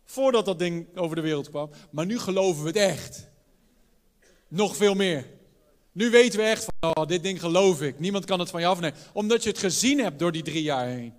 Voordat 0.05 0.45
dat 0.45 0.59
ding 0.59 0.97
over 0.97 1.15
de 1.15 1.21
wereld 1.21 1.49
kwam. 1.49 1.69
Maar 1.91 2.05
nu 2.05 2.19
geloven 2.19 2.61
we 2.61 2.67
het 2.67 2.77
echt. 2.77 3.29
Nog 4.47 4.75
veel 4.75 4.93
meer. 4.93 5.27
Nu 5.91 6.09
weten 6.09 6.39
we 6.39 6.45
echt 6.45 6.65
van, 6.65 6.95
oh, 6.95 7.07
dit 7.07 7.23
ding 7.23 7.39
geloof 7.39 7.81
ik. 7.81 7.99
Niemand 7.99 8.25
kan 8.25 8.39
het 8.39 8.49
van 8.49 8.59
je 8.61 8.67
afnemen. 8.67 8.97
Omdat 9.13 9.43
je 9.43 9.49
het 9.49 9.57
gezien 9.57 9.99
hebt 9.99 10.19
door 10.19 10.31
die 10.31 10.43
drie 10.43 10.63
jaar 10.63 10.87
heen. 10.87 11.13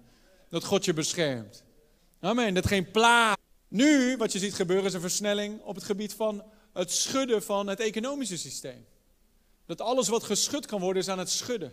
Dat 0.49 0.64
God 0.64 0.85
je 0.85 0.93
beschermt. 0.93 1.64
Amen. 2.21 2.55
Dat 2.55 2.66
geen 2.66 2.90
plaag. 2.90 3.37
Nu, 3.69 4.16
wat 4.16 4.33
je 4.33 4.38
ziet 4.38 4.55
gebeuren, 4.55 4.87
is 4.87 4.95
een 4.95 5.00
versnelling 5.00 5.61
op 5.62 5.75
het 5.75 5.85
gebied 5.85 6.14
van 6.14 6.45
het 6.73 6.93
schudden 6.93 7.43
van 7.43 7.66
het 7.66 7.81
economische 7.81 8.38
systeem. 8.38 8.87
Dat 9.66 9.81
alles 9.81 10.09
wat 10.09 10.25
geschud 10.25 10.66
kan 10.66 10.81
worden, 10.81 11.02
is 11.02 11.09
aan 11.09 11.19
het 11.19 11.31
schudden. 11.31 11.73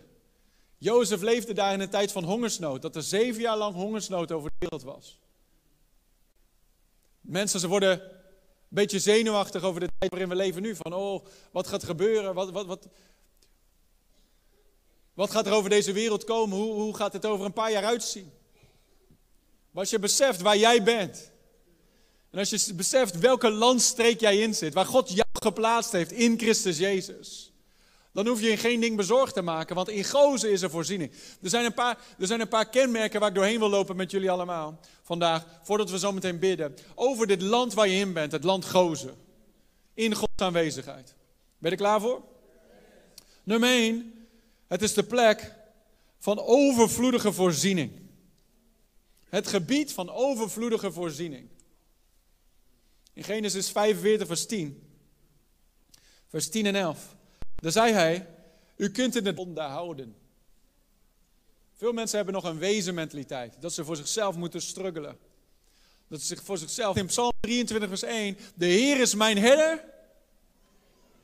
Jozef 0.78 1.20
leefde 1.20 1.52
daar 1.52 1.72
in 1.72 1.80
een 1.80 1.90
tijd 1.90 2.12
van 2.12 2.24
hongersnood. 2.24 2.82
Dat 2.82 2.96
er 2.96 3.02
zeven 3.02 3.40
jaar 3.40 3.56
lang 3.56 3.74
hongersnood 3.74 4.32
over 4.32 4.50
de 4.50 4.56
wereld 4.58 4.82
was. 4.82 5.18
Mensen, 7.24 7.60
ze 7.60 7.68
worden 7.68 7.90
een 8.00 8.10
beetje 8.68 8.98
zenuwachtig 8.98 9.62
over 9.62 9.80
de 9.80 9.88
tijd 9.98 10.10
waarin 10.10 10.28
we 10.28 10.34
leven 10.34 10.62
nu. 10.62 10.76
Van, 10.76 10.92
oh, 10.92 11.24
wat 11.50 11.66
gaat 11.66 11.80
er 11.80 11.88
gebeuren? 11.88 12.34
Wat, 12.34 12.50
wat, 12.50 12.66
wat, 12.66 12.88
wat 15.14 15.30
gaat 15.30 15.46
er 15.46 15.52
over 15.52 15.70
deze 15.70 15.92
wereld 15.92 16.24
komen? 16.24 16.58
Hoe, 16.58 16.72
hoe 16.74 16.96
gaat 16.96 17.12
het 17.12 17.26
over 17.26 17.44
een 17.44 17.52
paar 17.52 17.70
jaar 17.70 17.84
uitzien? 17.84 18.32
Maar 19.70 19.82
als 19.82 19.90
je 19.90 19.98
beseft 19.98 20.40
waar 20.40 20.56
jij 20.56 20.82
bent. 20.82 21.32
En 22.30 22.38
als 22.38 22.50
je 22.50 22.74
beseft 22.74 23.18
welke 23.18 23.50
landstreek 23.50 24.20
jij 24.20 24.38
in 24.38 24.54
zit. 24.54 24.74
Waar 24.74 24.86
God 24.86 25.08
jou 25.08 25.28
geplaatst 25.32 25.92
heeft 25.92 26.12
in 26.12 26.38
Christus 26.38 26.78
Jezus. 26.78 27.52
Dan 28.14 28.26
hoef 28.26 28.40
je 28.40 28.48
je 28.48 28.56
geen 28.56 28.80
ding 28.80 28.96
bezorgd 28.96 29.34
te 29.34 29.42
maken, 29.42 29.74
want 29.74 29.88
in 29.88 30.04
gozen 30.04 30.50
is 30.50 30.62
er 30.62 30.70
voorziening. 30.70 31.12
Er 31.42 31.48
zijn, 31.48 31.64
een 31.64 31.74
paar, 31.74 31.98
er 32.18 32.26
zijn 32.26 32.40
een 32.40 32.48
paar 32.48 32.68
kenmerken 32.68 33.20
waar 33.20 33.28
ik 33.28 33.34
doorheen 33.34 33.58
wil 33.58 33.68
lopen 33.68 33.96
met 33.96 34.10
jullie 34.10 34.30
allemaal 34.30 34.80
vandaag, 35.02 35.46
voordat 35.62 35.90
we 35.90 35.98
zo 35.98 36.12
meteen 36.12 36.38
bidden. 36.38 36.74
Over 36.94 37.26
dit 37.26 37.42
land 37.42 37.74
waar 37.74 37.88
je 37.88 37.98
in 37.98 38.12
bent, 38.12 38.32
het 38.32 38.44
land 38.44 38.70
gozen. 38.70 39.14
In 39.94 40.14
Gods 40.14 40.42
aanwezigheid. 40.42 41.14
Ben 41.58 41.70
je 41.70 41.76
er 41.76 41.76
klaar 41.76 42.00
voor? 42.00 42.22
Nummer 43.42 43.68
1, 43.68 44.26
het 44.66 44.82
is 44.82 44.94
de 44.94 45.04
plek 45.04 45.54
van 46.18 46.40
overvloedige 46.40 47.32
voorziening. 47.32 47.92
Het 49.28 49.46
gebied 49.46 49.92
van 49.92 50.10
overvloedige 50.10 50.92
voorziening. 50.92 51.48
In 53.12 53.24
Genesis 53.24 53.70
45, 53.70 54.26
vers 54.26 54.46
10. 54.46 54.82
Vers 56.28 56.48
10 56.48 56.66
en 56.66 56.74
11. 56.74 57.14
Daar 57.64 57.72
zei 57.72 57.92
hij, 57.92 58.26
u 58.76 58.90
kunt 58.90 59.14
het 59.14 59.38
onderhouden. 59.38 60.16
Veel 61.76 61.92
mensen 61.92 62.16
hebben 62.16 62.34
nog 62.34 62.44
een 62.44 62.58
wezenmentaliteit. 62.58 63.56
Dat 63.60 63.72
ze 63.72 63.84
voor 63.84 63.96
zichzelf 63.96 64.36
moeten 64.36 64.62
struggelen. 64.62 65.16
Dat 66.08 66.20
ze 66.20 66.26
zich 66.26 66.42
voor 66.42 66.58
zichzelf... 66.58 66.96
In 66.96 67.06
Psalm 67.06 67.32
23 67.40 67.88
vers 67.88 68.02
1. 68.02 68.36
De 68.54 68.66
Heer 68.66 69.00
is 69.00 69.14
mijn 69.14 69.38
herder. 69.38 69.84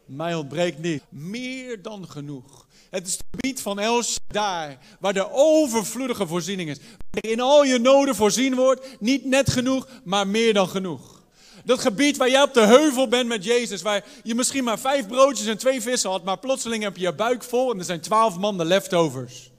Mij 0.04 0.35
ontbreekt 0.35 0.78
niet. 0.78 1.02
Meer 1.09 1.82
dan 1.82 2.09
genoeg. 2.09 2.66
Het 2.90 3.06
is 3.06 3.12
het 3.12 3.25
gebied 3.30 3.61
van 3.61 3.78
El 3.78 4.02
daar, 4.26 4.78
waar 5.00 5.14
de 5.14 5.30
overvloedige 5.32 6.26
voorziening 6.26 6.70
is. 6.70 6.78
Waar 7.11 7.30
in 7.30 7.40
al 7.40 7.64
je 7.64 7.78
noden 7.78 8.14
voorzien 8.14 8.54
wordt. 8.54 9.00
Niet 9.00 9.25
net 9.25 9.50
genoeg, 9.50 9.88
maar 10.04 10.28
meer 10.28 10.54
dan 10.54 10.68
genoeg. 10.68 11.20
Dat 11.64 11.81
gebied 11.81 12.17
waar 12.17 12.31
jij 12.31 12.43
op 12.43 12.55
de 12.55 12.67
heuvel 12.67 13.09
bent 13.09 13.29
met 13.29 13.45
Jezus, 13.45 13.83
waar 13.83 14.05
je 14.23 14.35
misschien 14.35 14.64
maar 14.64 14.79
vijf 14.79 15.07
broodjes 15.07 15.47
en 15.47 15.59
twee 15.59 15.83
vissen 15.83 16.11
had, 16.11 16.25
maar 16.25 16.38
plotseling 16.38 16.83
heb 16.83 16.97
je 16.97 17.02
je 17.02 17.14
buik 17.14 17.43
vol 17.43 17.73
en 17.73 17.79
er 17.79 17.85
zijn 17.85 18.00
twaalf 18.00 18.38
man 18.38 18.59
de 18.59 18.64
leftovers. 18.64 19.50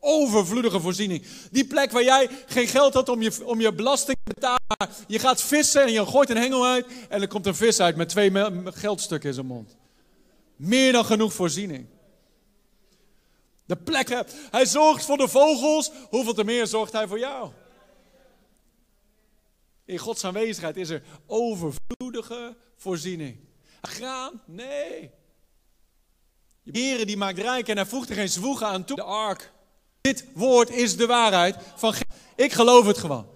Overvloedige 0.00 0.80
voorziening. 0.80 1.24
Die 1.50 1.66
plek 1.66 1.90
waar 1.90 2.04
jij 2.04 2.28
geen 2.46 2.66
geld 2.66 2.94
had 2.94 3.08
om 3.08 3.22
je, 3.22 3.46
om 3.46 3.60
je 3.60 3.72
belasting 3.72 4.16
te 4.24 4.34
betalen. 4.34 4.96
Je 5.06 5.18
gaat 5.18 5.42
vissen 5.42 5.82
en 5.82 5.92
je 5.92 6.06
gooit 6.06 6.30
een 6.30 6.36
hengel 6.36 6.66
uit 6.66 6.86
en 7.08 7.20
er 7.20 7.28
komt 7.28 7.46
een 7.46 7.54
vis 7.54 7.80
uit 7.80 7.96
met 7.96 8.08
twee 8.08 8.32
geldstukken 8.64 9.28
in 9.28 9.34
zijn 9.34 9.46
mond. 9.46 9.76
Meer 10.56 10.92
dan 10.92 11.04
genoeg 11.04 11.32
voorziening. 11.32 11.86
De 13.66 13.76
plekken, 13.76 14.26
hij 14.50 14.66
zorgt 14.66 15.04
voor 15.04 15.16
de 15.16 15.28
vogels. 15.28 15.90
Hoeveel 16.08 16.34
te 16.34 16.44
meer 16.44 16.66
zorgt 16.66 16.92
hij 16.92 17.06
voor 17.06 17.18
jou? 17.18 17.50
In 19.90 19.98
Gods 19.98 20.24
aanwezigheid 20.24 20.76
is 20.76 20.88
er 20.88 21.02
overvloedige 21.26 22.56
voorziening. 22.76 23.38
Graan? 23.80 24.42
Nee. 24.46 25.10
De 26.62 27.04
die 27.04 27.16
maakt 27.16 27.38
rijk 27.38 27.68
en 27.68 27.76
hij 27.76 27.86
voegt 27.86 28.08
er 28.08 28.14
geen 28.14 28.28
zwoegen 28.28 28.66
aan 28.66 28.84
toe. 28.84 28.96
De 28.96 29.02
ark. 29.02 29.52
Dit 30.00 30.24
woord 30.34 30.70
is 30.70 30.96
de 30.96 31.06
waarheid 31.06 31.56
van 31.76 31.94
Ik 32.36 32.52
geloof 32.52 32.86
het 32.86 32.98
gewoon. 32.98 33.28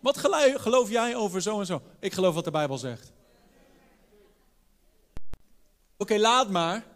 Wat 0.00 0.18
geloof 0.54 0.90
jij 0.90 1.16
over 1.16 1.42
zo 1.42 1.60
en 1.60 1.66
zo? 1.66 1.82
Ik 2.00 2.12
geloof 2.12 2.34
wat 2.34 2.44
de 2.44 2.50
Bijbel 2.50 2.78
zegt. 2.78 3.12
Oké, 5.96 6.18
laat 6.18 6.50
maar. 6.50 6.86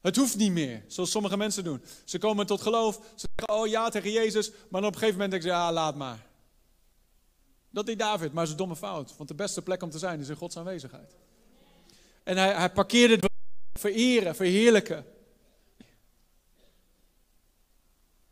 Het 0.00 0.16
hoeft 0.16 0.36
niet 0.36 0.52
meer, 0.52 0.84
zoals 0.86 1.10
sommige 1.10 1.36
mensen 1.36 1.64
doen. 1.64 1.82
Ze 2.04 2.18
komen 2.18 2.46
tot 2.46 2.60
geloof, 2.62 2.94
ze 3.14 3.26
zeggen 3.36 3.62
oh 3.62 3.66
ja 3.66 3.88
tegen 3.88 4.12
Jezus, 4.12 4.50
maar 4.68 4.84
op 4.84 4.92
een 4.92 4.98
gegeven 4.98 5.12
moment 5.12 5.30
denken 5.30 5.50
ze 5.50 5.54
ja, 5.56 5.72
laat 5.72 5.96
maar. 5.96 6.28
Dat 7.70 7.86
deed 7.86 7.98
David, 7.98 8.32
maar 8.32 8.44
is 8.44 8.50
een 8.50 8.56
domme 8.56 8.76
fout. 8.76 9.16
Want 9.16 9.28
de 9.28 9.34
beste 9.34 9.62
plek 9.62 9.82
om 9.82 9.90
te 9.90 9.98
zijn 9.98 10.20
is 10.20 10.28
in 10.28 10.36
Gods 10.36 10.56
aanwezigheid. 10.56 11.16
En 12.22 12.36
hij, 12.36 12.52
hij 12.52 12.70
parkeerde 12.70 13.14
het 13.14 13.30
vereren, 13.80 14.34
verheerlijken. 14.34 15.04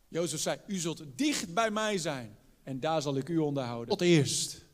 Jozef 0.09 0.41
zei, 0.41 0.59
u 0.67 0.77
zult 0.77 1.03
dicht 1.15 1.55
bij 1.55 1.71
mij 1.71 1.99
zijn 1.99 2.37
en 2.63 2.81
daar 2.81 3.03
zal 3.03 3.17
ik 3.17 3.29
u 3.29 3.39
onderhouden. 3.39 3.89
Tot 3.89 4.01
eerst. 4.01 4.65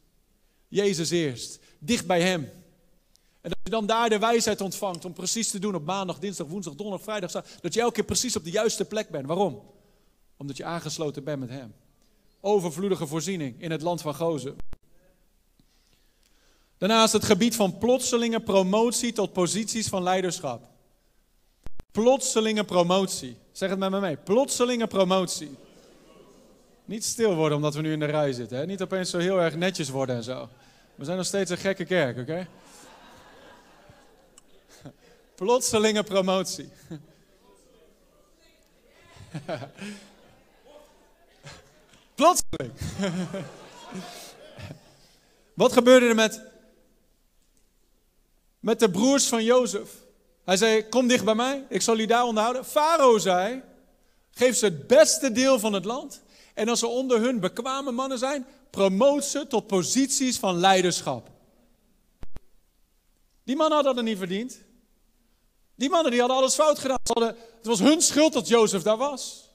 Jezus 0.69 1.11
eerst. 1.11 1.59
Dicht 1.79 2.07
bij 2.07 2.23
hem. 2.23 2.43
En 3.41 3.51
dat 3.51 3.59
je 3.63 3.71
dan 3.71 3.87
daar 3.87 4.09
de 4.09 4.19
wijsheid 4.19 4.61
ontvangt 4.61 5.05
om 5.05 5.13
precies 5.13 5.51
te 5.51 5.59
doen 5.59 5.75
op 5.75 5.85
maandag, 5.85 6.19
dinsdag, 6.19 6.47
woensdag, 6.47 6.75
donderdag, 6.75 7.05
vrijdag. 7.05 7.31
Dat 7.61 7.75
je 7.75 7.81
elke 7.81 7.95
keer 7.95 8.05
precies 8.05 8.37
op 8.37 8.45
de 8.45 8.51
juiste 8.51 8.85
plek 8.85 9.09
bent. 9.09 9.27
Waarom? 9.27 9.63
Omdat 10.37 10.57
je 10.57 10.65
aangesloten 10.65 11.25
bent 11.25 11.41
met 11.41 11.49
hem 11.49 11.75
overvloedige 12.45 13.07
voorziening 13.07 13.63
in 13.63 13.71
het 13.71 13.83
land 13.83 14.01
van 14.01 14.15
Gozen. 14.15 14.57
Daarnaast 16.79 17.13
het 17.13 17.25
gebied 17.25 17.57
van 17.57 17.79
plotselinge 17.79 18.41
promotie 18.41 19.13
tot 19.13 19.33
posities 19.33 19.89
van 19.89 20.03
leiderschap. 20.03 20.69
Plotselinge 21.91 22.65
promotie. 22.65 23.37
Zeg 23.53 23.71
het 23.71 23.79
met 23.79 23.91
me 23.91 24.01
mee. 24.01 24.17
Plotselinge 24.17 24.87
promotie. 24.87 25.57
Niet 26.85 27.05
stil 27.05 27.35
worden 27.35 27.57
omdat 27.57 27.75
we 27.75 27.81
nu 27.81 27.93
in 27.93 27.99
de 27.99 28.05
rij 28.05 28.33
zitten. 28.33 28.59
Hè? 28.59 28.67
Niet 28.67 28.83
opeens 28.83 29.11
zo 29.11 29.19
heel 29.19 29.41
erg 29.41 29.55
netjes 29.57 29.89
worden 29.89 30.17
en 30.17 30.23
zo. 30.23 30.49
We 30.95 31.05
zijn 31.05 31.17
nog 31.17 31.27
steeds 31.27 31.51
een 31.51 31.57
gekke 31.57 31.85
kerk, 31.85 32.19
oké? 32.19 32.47
Plotselinge 35.35 36.03
promotie. 36.03 36.69
Plotseling. 42.15 42.73
Wat 45.55 45.73
gebeurde 45.73 46.07
er 46.07 46.15
met, 46.15 46.41
met 48.61 48.81
de 48.81 48.91
broers 48.91 49.27
van 49.27 49.45
Jozef? 49.45 49.91
Hij 50.45 50.57
zei, 50.57 50.89
kom 50.89 51.07
dicht 51.07 51.25
bij 51.25 51.35
mij, 51.35 51.67
ik 51.69 51.83
zal 51.83 51.99
u 51.99 52.07
daar 52.07 52.25
onderhouden. 52.25 52.65
Farao 52.65 53.19
zei, 53.19 53.63
geef 54.31 54.57
ze 54.57 54.65
het 54.65 54.87
beste 54.87 55.33
deel 55.33 55.59
van 55.59 55.73
het 55.73 55.85
land. 55.85 56.23
En 56.55 56.69
als 56.69 56.79
ze 56.79 56.87
onder 56.87 57.21
hun 57.21 57.41
bekwame 57.41 57.91
mannen 57.91 58.19
zijn, 58.19 58.47
promoot 58.71 59.25
ze 59.25 59.47
tot 59.47 59.67
posities 59.67 60.39
van 60.39 60.59
leiderschap. 60.59 61.31
Die 63.45 63.57
mannen 63.57 63.75
hadden 63.75 63.95
dat 63.95 64.05
niet 64.05 64.19
verdiend. 64.19 64.59
Die 65.75 65.91
mannen 65.91 66.11
die 66.11 66.21
hadden 66.21 66.39
alles 66.39 66.55
fout 66.55 66.79
gedaan. 66.79 66.99
Hadden, 67.03 67.37
het 67.57 67.67
was 67.67 67.79
hun 67.79 68.03
schuld 68.03 68.33
dat 68.33 68.49
Jozef 68.49 68.83
daar 68.83 68.97
was. 68.97 69.51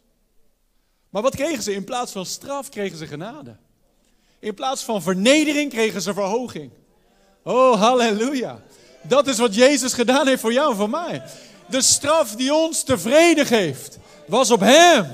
Maar 1.10 1.22
wat 1.22 1.36
kregen 1.36 1.64
ze? 1.64 1.74
In 1.74 1.84
plaats 1.84 2.12
van 2.12 2.26
straf 2.26 2.70
kregen 2.70 2.98
ze 2.98 3.08
genade. 3.08 3.56
In 4.40 4.54
plaats 4.54 4.84
van 4.84 5.02
vernedering 5.02 5.72
kregen 5.72 6.02
ze 6.02 6.14
verhoging. 6.14 6.72
Oh, 7.44 7.82
halleluja. 7.82 8.62
Dat 9.02 9.28
is 9.28 9.38
wat 9.38 9.56
Jezus 9.56 9.94
gedaan 9.94 10.28
heeft 10.28 10.42
voor 10.42 10.54
jou 10.54 10.72
en 10.72 10.78
voor 10.78 10.90
mij. 10.90 11.24
De 11.70 11.82
straf 11.82 12.36
die 12.36 12.54
ons 12.54 12.84
tevreden 12.84 13.46
geeft, 13.46 13.98
was 14.28 14.52
op 14.52 14.60
Hem. 14.60 15.08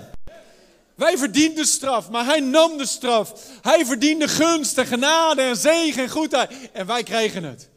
Wij 0.95 1.17
verdienden 1.17 1.65
straf, 1.65 2.09
maar 2.09 2.25
Hij 2.25 2.39
nam 2.39 2.77
de 2.77 2.85
straf. 2.85 3.33
Hij 3.61 3.85
verdiende 3.85 4.27
gunst 4.27 4.77
en 4.77 4.85
genade 4.85 5.41
en 5.41 5.57
zegen 5.57 6.03
en 6.03 6.09
goedheid. 6.09 6.51
En 6.73 6.85
wij 6.85 7.03
krijgen 7.03 7.43
het. 7.43 7.69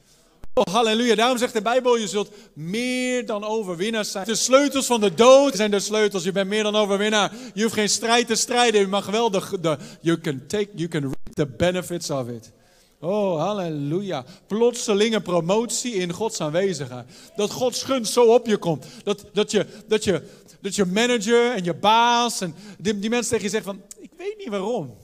Oh, 0.59 0.75
halleluja. 0.75 1.15
Daarom 1.15 1.39
zegt 1.39 1.53
de 1.53 1.63
Bijbel, 1.63 1.97
je 1.97 2.09
zult 2.09 2.31
meer 2.53 3.27
dan 3.27 3.45
overwinnaars 3.45 4.11
zijn. 4.11 4.25
De 4.25 4.35
sleutels 4.35 4.87
van 4.87 5.01
de 5.01 5.15
dood 5.15 5.55
zijn 5.55 5.71
de 5.71 5.81
sleutels. 5.81 6.25
Je 6.25 6.33
bent 6.33 6.49
meer 6.49 6.63
dan 6.63 6.77
overwinnaar. 6.77 7.33
Je 7.55 7.63
hoeft 7.63 7.75
geen 7.75 7.89
strijd 7.89 8.27
te 8.27 8.35
strijden. 8.35 8.81
Je 8.81 8.87
mag 8.87 9.07
wel 9.07 9.31
de, 9.31 9.79
you 10.01 10.21
can 10.21 10.47
take, 10.47 10.69
you 10.75 10.89
can 10.89 11.03
reap 11.03 11.35
the 11.35 11.47
benefits 11.47 12.11
of 12.11 12.29
it. 12.29 12.53
Oh, 13.01 13.41
halleluja. 13.41 14.25
Plotselinge 14.47 15.21
promotie 15.21 15.95
in 15.95 16.13
Gods 16.13 16.41
aanwezigheid. 16.41 17.07
Dat 17.37 17.51
Gods 17.51 17.83
gunst 17.83 18.13
zo 18.13 18.35
op 18.35 18.47
je 18.47 18.57
komt. 18.57 18.87
Dat, 19.05 19.25
dat, 19.33 19.51
je, 19.51 19.67
dat, 19.87 20.05
je, 20.05 20.23
dat 20.61 20.75
je 20.75 20.85
manager 20.85 21.53
en 21.53 21.65
je 21.65 21.75
baas 21.75 22.41
en 22.41 22.55
die, 22.79 22.99
die 22.99 23.11
mensen 23.11 23.31
tegen 23.31 23.45
je 23.45 23.51
zeggen 23.51 23.73
van, 23.73 23.83
ik 23.99 24.11
weet 24.17 24.39
niet 24.39 24.49
waarom. 24.49 24.97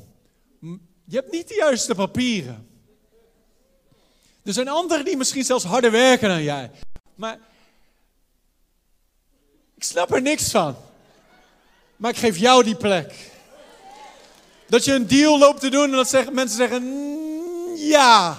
Je 1.05 1.17
hebt 1.17 1.33
niet 1.33 1.49
de 1.49 1.55
juiste 1.55 1.95
papieren. 1.95 2.74
Er 4.45 4.53
zijn 4.53 4.69
anderen 4.69 5.05
die 5.05 5.17
misschien 5.17 5.45
zelfs 5.45 5.65
harder 5.65 5.91
werken 5.91 6.29
dan 6.29 6.43
jij. 6.43 6.71
Maar 7.15 7.39
ik 9.77 9.85
snap 9.85 10.15
er 10.15 10.23
niks 10.23 10.51
van. 10.51 10.77
Maar 11.97 12.11
ik 12.11 12.17
geef 12.17 12.37
jou 12.37 12.65
die 12.65 12.77
plek. 12.77 13.15
Dat 14.69 14.85
je 14.85 14.93
een 14.93 15.07
deal 15.07 15.39
loopt 15.39 15.61
te 15.61 15.69
doen 15.69 15.85
en 15.85 15.91
dat 15.91 16.09
zeggen, 16.09 16.35
mensen 16.35 16.57
zeggen 16.57 16.83
mm, 16.83 17.77
ja. 17.77 18.37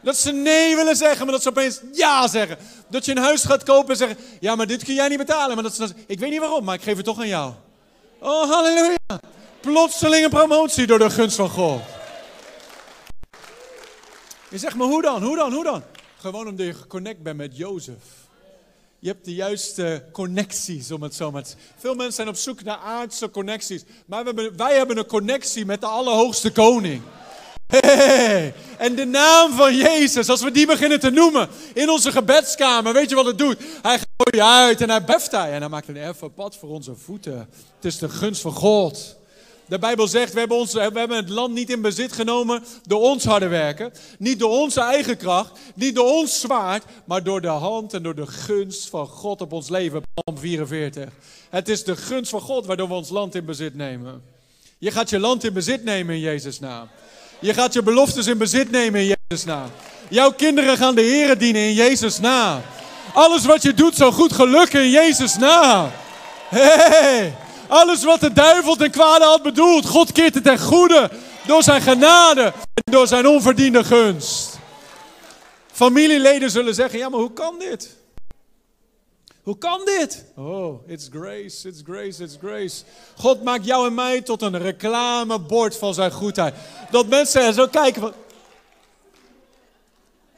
Dat 0.00 0.16
ze 0.16 0.32
nee 0.32 0.76
willen 0.76 0.96
zeggen, 0.96 1.24
maar 1.24 1.34
dat 1.34 1.42
ze 1.42 1.48
opeens 1.48 1.80
ja 1.92 2.28
zeggen. 2.28 2.58
Dat 2.88 3.04
je 3.04 3.10
een 3.10 3.22
huis 3.22 3.44
gaat 3.44 3.62
kopen 3.62 3.90
en 3.90 3.96
zeggen, 3.96 4.16
ja, 4.40 4.54
maar 4.54 4.66
dit 4.66 4.84
kun 4.84 4.94
jij 4.94 5.08
niet 5.08 5.18
betalen. 5.18 5.54
Maar 5.54 5.64
dat 5.64 5.74
ze 5.74 5.88
ik 6.06 6.18
weet 6.18 6.30
niet 6.30 6.40
waarom, 6.40 6.64
maar 6.64 6.74
ik 6.74 6.82
geef 6.82 6.96
het 6.96 7.04
toch 7.04 7.20
aan 7.20 7.28
jou. 7.28 7.52
Oh, 8.18 8.50
halleluja. 8.50 8.96
Plotseling 9.60 10.24
een 10.24 10.30
promotie 10.30 10.86
door 10.86 10.98
de 10.98 11.10
gunst 11.10 11.36
van 11.36 11.48
God. 11.50 11.80
Je 14.50 14.58
zegt, 14.58 14.74
maar 14.74 14.86
hoe 14.86 15.02
dan? 15.02 15.22
Hoe 15.22 15.36
dan? 15.36 15.52
Hoe 15.52 15.64
dan? 15.64 15.82
Gewoon 16.16 16.48
omdat 16.48 16.66
je 16.66 16.74
geconnect 16.74 17.22
bent 17.22 17.36
met 17.36 17.56
Jozef. 17.56 18.02
Je 18.98 19.08
hebt 19.08 19.24
de 19.24 19.34
juiste 19.34 20.04
connecties, 20.12 20.90
om 20.90 21.02
het 21.02 21.14
zo 21.14 21.30
maar 21.30 21.42
te 21.42 21.54
Veel 21.76 21.94
mensen 21.94 22.14
zijn 22.14 22.28
op 22.28 22.36
zoek 22.36 22.62
naar 22.62 22.76
aardse 22.76 23.30
connecties. 23.30 23.84
Maar 24.06 24.20
we 24.20 24.26
hebben, 24.26 24.56
wij 24.56 24.76
hebben 24.76 24.98
een 24.98 25.06
connectie 25.06 25.66
met 25.66 25.80
de 25.80 25.86
Allerhoogste 25.86 26.52
Koning. 26.52 27.02
Hey, 27.66 28.54
en 28.78 28.94
de 28.94 29.04
naam 29.04 29.52
van 29.52 29.76
Jezus, 29.76 30.28
als 30.28 30.42
we 30.42 30.50
die 30.50 30.66
beginnen 30.66 31.00
te 31.00 31.10
noemen 31.10 31.48
in 31.74 31.90
onze 31.90 32.12
gebedskamer, 32.12 32.92
weet 32.92 33.08
je 33.08 33.14
wat 33.14 33.26
het 33.26 33.38
doet? 33.38 33.56
Hij 33.82 33.98
gooit 33.98 34.34
je 34.34 34.44
uit 34.44 34.80
en 34.80 34.90
hij 34.90 35.04
beft 35.04 35.30
hij 35.30 35.52
en 35.52 35.60
hij 35.60 35.68
maakt 35.68 35.88
een 35.88 36.08
even 36.08 36.34
pad 36.34 36.56
voor 36.56 36.68
onze 36.68 36.94
voeten. 36.94 37.38
Het 37.74 37.84
is 37.84 37.98
de 37.98 38.08
gunst 38.08 38.40
van 38.40 38.52
God. 38.52 39.16
De 39.68 39.78
Bijbel 39.78 40.08
zegt, 40.08 40.32
we 40.32 40.38
hebben, 40.38 40.56
ons, 40.56 40.72
we 40.72 40.80
hebben 40.80 41.16
het 41.16 41.28
land 41.28 41.54
niet 41.54 41.70
in 41.70 41.80
bezit 41.80 42.12
genomen 42.12 42.64
door 42.86 43.00
ons 43.00 43.24
harde 43.24 43.48
werken. 43.48 43.92
Niet 44.18 44.38
door 44.38 44.50
onze 44.50 44.80
eigen 44.80 45.16
kracht, 45.16 45.58
niet 45.74 45.94
door 45.94 46.12
ons 46.12 46.40
zwaard, 46.40 46.84
maar 47.04 47.22
door 47.22 47.40
de 47.40 47.48
hand 47.48 47.94
en 47.94 48.02
door 48.02 48.14
de 48.14 48.26
gunst 48.26 48.88
van 48.88 49.06
God 49.06 49.40
op 49.40 49.52
ons 49.52 49.68
leven. 49.68 50.02
Psalm 50.14 50.38
44. 50.38 51.08
Het 51.50 51.68
is 51.68 51.84
de 51.84 51.96
gunst 51.96 52.30
van 52.30 52.40
God 52.40 52.66
waardoor 52.66 52.88
we 52.88 52.94
ons 52.94 53.08
land 53.08 53.34
in 53.34 53.44
bezit 53.44 53.74
nemen. 53.74 54.22
Je 54.78 54.90
gaat 54.90 55.10
je 55.10 55.18
land 55.18 55.44
in 55.44 55.52
bezit 55.52 55.84
nemen 55.84 56.14
in 56.14 56.20
Jezus' 56.20 56.60
naam. 56.60 56.88
Je 57.40 57.54
gaat 57.54 57.72
je 57.72 57.82
beloftes 57.82 58.26
in 58.26 58.38
bezit 58.38 58.70
nemen 58.70 59.00
in 59.00 59.16
Jezus' 59.16 59.44
naam. 59.44 59.70
Jouw 60.08 60.32
kinderen 60.32 60.76
gaan 60.76 60.94
de 60.94 61.00
Heer 61.00 61.38
dienen 61.38 61.62
in 61.62 61.74
Jezus' 61.74 62.18
naam. 62.18 62.60
Alles 63.14 63.44
wat 63.44 63.62
je 63.62 63.74
doet 63.74 63.96
zal 63.96 64.12
goed 64.12 64.32
gelukken 64.32 64.82
in 64.82 64.90
Jezus' 64.90 65.36
naam. 65.36 65.90
Alles 67.68 68.04
wat 68.04 68.20
de 68.20 68.32
duivel 68.32 68.76
ten 68.76 68.90
kwade 68.90 69.24
had 69.24 69.42
bedoeld, 69.42 69.86
God 69.86 70.12
keert 70.12 70.34
het 70.34 70.44
ten 70.44 70.58
goede. 70.58 71.10
Door 71.46 71.62
zijn 71.62 71.82
genade 71.82 72.42
en 72.74 72.92
door 72.92 73.06
zijn 73.06 73.26
onverdiende 73.26 73.84
gunst. 73.84 74.58
Familieleden 75.72 76.50
zullen 76.50 76.74
zeggen, 76.74 76.98
ja 76.98 77.08
maar 77.08 77.20
hoe 77.20 77.32
kan 77.32 77.58
dit? 77.58 77.96
Hoe 79.42 79.58
kan 79.58 79.84
dit? 79.84 80.24
Oh, 80.36 80.88
it's 80.88 81.08
grace, 81.12 81.68
it's 81.68 81.80
grace, 81.84 82.22
it's 82.22 82.36
grace. 82.40 82.82
God 83.16 83.42
maakt 83.42 83.64
jou 83.64 83.86
en 83.86 83.94
mij 83.94 84.20
tot 84.20 84.42
een 84.42 84.58
reclamebord 84.58 85.76
van 85.76 85.94
zijn 85.94 86.12
goedheid. 86.12 86.54
Dat 86.90 87.06
mensen 87.06 87.54
zo 87.54 87.66
kijken. 87.66 88.12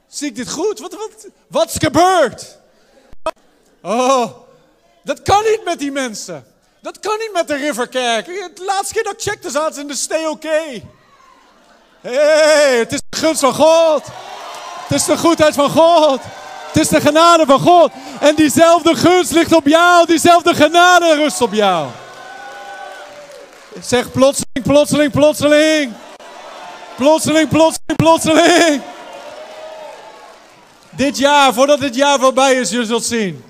Zie 0.07 0.29
ik 0.29 0.37
dit 0.37 0.51
goed? 0.51 0.79
Wat, 0.79 0.93
wat, 0.93 1.29
wat 1.47 1.69
is 1.69 1.77
gebeurd? 1.79 2.59
Oh, 3.83 4.37
dat 5.03 5.23
kan 5.23 5.43
niet 5.43 5.65
met 5.65 5.79
die 5.79 5.93
mensen. 5.93 6.45
Dat 6.83 7.01
kan 7.01 7.19
niet 7.19 7.33
met 7.33 7.49
de 7.49 7.57
Riverkerk. 7.57 8.27
De 8.27 8.65
laatste 8.65 8.95
keer 8.95 9.03
dat 9.03 9.13
ik 9.13 9.21
checkte 9.21 9.51
zaten 9.51 9.75
ze 9.75 9.81
in 9.81 9.87
de 9.87 9.95
stay 9.95 10.25
oké. 10.25 10.83
Hey, 12.01 12.79
het 12.79 12.93
is 12.93 13.01
de 13.09 13.17
gunst 13.17 13.41
van 13.41 13.55
God. 13.55 14.03
Het 14.89 14.99
is 14.99 15.05
de 15.05 15.17
goedheid 15.17 15.55
van 15.55 15.71
God. 15.71 16.21
Het 16.67 16.83
is 16.83 16.89
de 16.89 17.01
genade 17.01 17.47
van 17.47 17.61
God. 17.61 17.93
En 18.21 18.35
diezelfde 18.35 18.95
gunst 18.95 19.31
ligt 19.31 19.53
op 19.53 19.67
jou. 19.67 20.07
Diezelfde 20.07 20.55
genade 20.55 21.15
rust 21.15 21.41
op 21.41 21.53
jou. 21.53 21.89
Zeg 23.81 24.13
plotseling, 24.13 24.63
plotseling, 24.63 25.13
plotseling. 25.13 25.93
Plotseling, 26.97 27.49
plotseling, 27.49 27.97
plotseling. 27.97 28.83
Dit 30.91 31.19
jaar, 31.19 31.55
voordat 31.55 31.81
dit 31.81 31.95
jaar 31.95 32.19
voorbij 32.19 32.55
is, 32.55 32.71
je 32.71 32.85
zult 32.85 33.05
zien. 33.05 33.45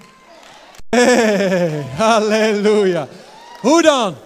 Hey, 0.90 1.84
halleluja. 1.96 3.08
Hoe 3.60 3.82
dan? 3.82 4.16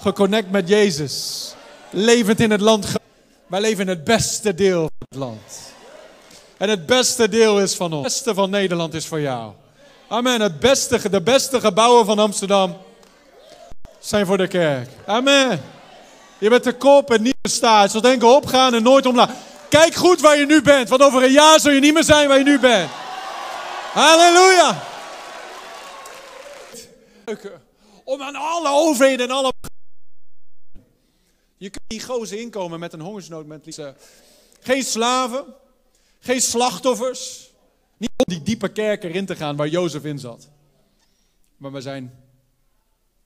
Geconnect 0.00 0.50
met 0.50 0.68
Jezus. 0.68 1.46
Levend 1.90 2.40
in 2.40 2.50
het 2.50 2.60
land. 2.60 2.86
Wij 3.46 3.60
leven 3.60 3.80
in 3.80 3.88
het 3.88 4.04
beste 4.04 4.54
deel 4.54 4.80
van 4.80 5.06
het 5.08 5.18
land. 5.18 5.72
En 6.56 6.68
het 6.68 6.86
beste 6.86 7.28
deel 7.28 7.60
is 7.60 7.74
van 7.74 7.92
ons. 7.92 8.04
Het 8.04 8.12
beste 8.12 8.34
van 8.34 8.50
Nederland 8.50 8.94
is 8.94 9.06
voor 9.06 9.20
jou. 9.20 9.52
Amen. 10.08 10.40
Het 10.40 10.60
beste, 10.60 11.10
de 11.10 11.22
beste 11.22 11.60
gebouwen 11.60 12.06
van 12.06 12.18
Amsterdam 12.18 12.76
zijn 13.98 14.26
voor 14.26 14.36
de 14.36 14.48
kerk. 14.48 14.88
Amen. 15.06 15.62
Je 16.38 16.48
bent 16.48 16.64
de 16.64 16.72
kop 16.72 17.10
en 17.10 17.22
niet 17.22 17.36
de 17.40 17.48
staart. 17.48 17.90
Zult 17.90 18.02
denken 18.02 18.28
opgaan 18.28 18.74
en 18.74 18.82
nooit 18.82 19.06
omlaag. 19.06 19.30
Kijk 19.68 19.94
goed 19.94 20.20
waar 20.20 20.38
je 20.38 20.46
nu 20.46 20.62
bent. 20.62 20.88
Want 20.88 21.02
over 21.02 21.22
een 21.22 21.32
jaar 21.32 21.60
zul 21.60 21.72
je 21.72 21.80
niet 21.80 21.94
meer 21.94 22.04
zijn 22.04 22.28
waar 22.28 22.38
je 22.38 22.44
nu 22.44 22.58
bent. 22.58 22.90
Halleluja. 23.92 24.89
Om 28.04 28.22
aan 28.22 28.34
alle 28.34 28.68
overheden 28.68 29.28
en 29.28 29.34
alle... 29.34 29.52
Je 31.56 31.70
kunt 31.70 31.84
die 31.86 32.02
gozer 32.02 32.38
inkomen 32.38 32.80
met 32.80 32.92
een 32.92 33.00
hongersnood. 33.00 33.46
Met 33.46 33.80
geen 34.60 34.82
slaven. 34.82 35.54
Geen 36.18 36.40
slachtoffers. 36.40 37.50
Niet 37.96 38.10
om 38.16 38.34
die 38.34 38.42
diepe 38.42 38.72
kerk 38.72 39.04
erin 39.04 39.26
te 39.26 39.36
gaan 39.36 39.56
waar 39.56 39.68
Jozef 39.68 40.04
in 40.04 40.18
zat. 40.18 40.48
Maar 41.56 41.72
we 41.72 41.80
zijn 41.80 42.24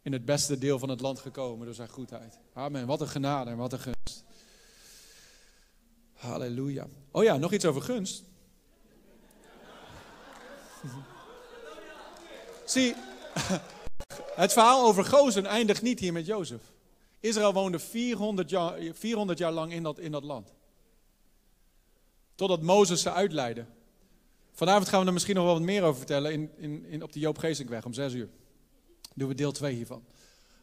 in 0.03 0.13
het 0.13 0.25
beste 0.25 0.59
deel 0.59 0.79
van 0.79 0.89
het 0.89 1.01
land 1.01 1.19
gekomen 1.19 1.67
door 1.67 1.75
zijn 1.75 1.89
goedheid. 1.89 2.39
Amen. 2.53 2.87
Wat 2.87 3.01
een 3.01 3.09
genade 3.09 3.51
en 3.51 3.57
wat 3.57 3.73
een 3.73 3.79
gunst. 3.79 4.25
Halleluja. 6.13 6.87
Oh 7.11 7.25
ja, 7.25 7.37
nog 7.37 7.53
iets 7.53 7.65
over 7.65 7.83
gunst. 7.83 8.23
Zie, 12.65 12.95
het 14.35 14.53
verhaal 14.53 14.87
over 14.87 15.05
Gozen 15.05 15.47
eindigt 15.47 15.83
niet 15.83 16.01
hier 16.01 16.13
met 16.13 16.27
Jozef. 16.27 16.63
Israël 17.21 17.53
woonde 17.53 17.79
400 17.79 18.51
jaar, 18.51 18.79
400 18.93 19.39
jaar 19.39 19.53
lang 19.53 19.73
in 19.73 19.83
dat, 19.83 19.99
in 19.99 20.13
dat 20.13 20.25
land. 20.25 20.53
Totdat 22.35 22.63
Mozes 22.63 23.03
ze 23.03 23.13
uitleidde. 23.13 23.67
Vanavond 24.53 24.89
gaan 24.89 25.01
we 25.01 25.07
er 25.07 25.13
misschien 25.13 25.35
nog 25.35 25.45
wel 25.45 25.55
wat 25.55 25.63
meer 25.63 25.83
over 25.83 25.97
vertellen 25.97 26.33
in, 26.33 26.51
in, 26.57 26.85
in, 26.85 27.03
op 27.03 27.13
de 27.13 27.19
Joop 27.19 27.39
Geesinkweg 27.39 27.85
om 27.85 27.93
zes 27.93 28.13
uur. 28.13 28.29
Doen 29.15 29.29
we 29.29 29.35
deel 29.35 29.53
2 29.53 29.75
hiervan. 29.75 30.05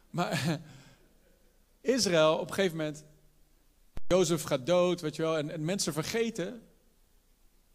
Maar 0.10 0.60
Israël 1.82 2.38
op 2.38 2.48
een 2.48 2.54
gegeven 2.54 2.78
moment, 2.78 3.06
Jozef 4.08 4.44
gaat 4.44 4.66
dood, 4.66 5.02
weet 5.02 5.16
je 5.16 5.22
wel, 5.22 5.38
en, 5.38 5.50
en 5.50 5.66
mensen 5.66 5.94
vergeten 5.94 6.62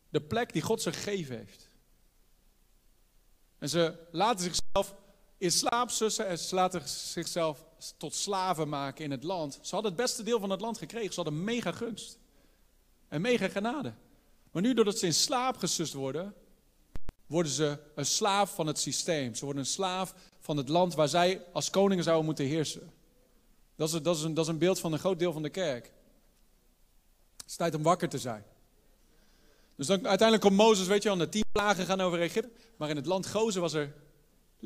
de 0.08 0.20
plek 0.20 0.52
die 0.52 0.62
God 0.62 0.82
ze 0.82 0.92
gegeven 0.92 1.36
heeft. 1.36 1.68
En 3.58 3.68
ze 3.68 3.94
laten 4.10 4.44
zichzelf 4.44 4.94
in 5.38 5.52
slaap 5.52 5.90
sussen 5.90 6.26
en 6.26 6.38
ze 6.38 6.54
laten 6.54 6.88
zichzelf 6.88 7.64
tot 7.96 8.14
slaven 8.14 8.68
maken 8.68 9.04
in 9.04 9.10
het 9.10 9.22
land. 9.22 9.58
Ze 9.62 9.74
hadden 9.74 9.92
het 9.92 10.00
beste 10.00 10.22
deel 10.22 10.40
van 10.40 10.50
het 10.50 10.60
land 10.60 10.78
gekregen, 10.78 11.12
ze 11.12 11.20
hadden 11.20 11.44
mega 11.44 11.72
gunst. 11.72 12.18
En 13.08 13.20
mega 13.20 13.48
genade. 13.48 13.94
Maar 14.50 14.62
nu, 14.62 14.74
doordat 14.74 14.98
ze 14.98 15.06
in 15.06 15.14
slaap 15.14 15.56
gesust 15.56 15.92
worden, 15.92 16.34
worden 17.26 17.52
ze 17.52 17.78
een 17.94 18.06
slaaf 18.06 18.54
van 18.54 18.66
het 18.66 18.78
systeem. 18.78 19.34
Ze 19.34 19.44
worden 19.44 19.62
een 19.62 19.68
slaaf 19.68 20.14
van 20.40 20.56
het 20.56 20.68
land 20.68 20.94
waar 20.94 21.08
zij 21.08 21.44
als 21.52 21.70
koningen 21.70 22.04
zouden 22.04 22.24
moeten 22.24 22.44
heersen. 22.44 22.92
Dat 23.76 23.92
is, 23.92 24.02
dat 24.02 24.16
is, 24.16 24.22
een, 24.22 24.34
dat 24.34 24.44
is 24.44 24.50
een 24.50 24.58
beeld 24.58 24.80
van 24.80 24.92
een 24.92 24.98
groot 24.98 25.18
deel 25.18 25.32
van 25.32 25.42
de 25.42 25.50
kerk. 25.50 25.92
Het 27.36 27.46
is 27.46 27.56
tijd 27.56 27.74
om 27.74 27.82
wakker 27.82 28.08
te 28.08 28.18
zijn. 28.18 28.44
Dus 29.76 29.86
dan, 29.86 30.08
uiteindelijk 30.08 30.48
komt 30.48 30.56
Mozes, 30.56 30.86
weet 30.86 31.02
je 31.02 31.08
wel, 31.08 31.18
de 31.18 31.28
tien 31.28 31.44
plagen 31.52 31.86
gaan 31.86 32.00
over 32.00 32.20
Egypte. 32.20 32.50
Maar 32.76 32.90
in 32.90 32.96
het 32.96 33.06
land 33.06 33.26
Gozen 33.26 33.60
was 33.60 33.72
er 33.72 33.94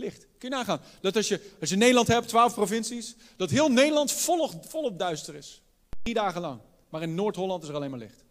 licht. 0.01 0.27
Kun 0.39 0.49
je 0.51 0.57
nagaan. 0.57 0.81
Dat 1.01 1.17
als 1.17 1.29
je, 1.29 1.41
als 1.61 1.71
je 1.71 1.77
Nederland 1.77 2.09
hebt, 2.09 2.29
twaalf 2.29 2.55
provincies, 2.55 3.15
dat 3.37 3.51
heel 3.51 3.69
Nederland 3.69 4.13
volop, 4.13 4.53
volop 4.69 4.99
duister 4.99 5.35
is. 5.35 5.63
Drie 6.03 6.15
dagen 6.15 6.41
lang. 6.41 6.61
Maar 6.89 7.03
in 7.03 7.15
Noord-Holland 7.15 7.63
is 7.63 7.69
er 7.69 7.75
alleen 7.75 7.91
maar 7.91 7.99
licht. 7.99 8.25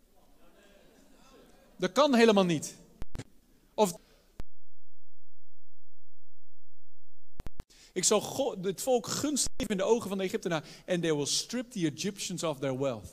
Dat 1.75 1.91
kan 1.91 2.15
helemaal 2.15 2.45
niet. 2.45 2.75
Of 3.73 3.93
Ik 7.93 8.03
zal 8.03 8.57
het 8.61 8.81
volk 8.81 9.07
gunst 9.07 9.49
geven 9.57 9.71
in 9.71 9.77
de 9.77 9.83
ogen 9.83 10.09
van 10.09 10.17
de 10.17 10.23
Egyptenaren. 10.23 10.67
En 10.85 11.01
they 11.01 11.15
will 11.15 11.25
strip 11.25 11.71
the 11.71 11.91
Egyptians 11.95 12.43
of 12.43 12.59
their 12.59 12.79
wealth. 12.79 13.09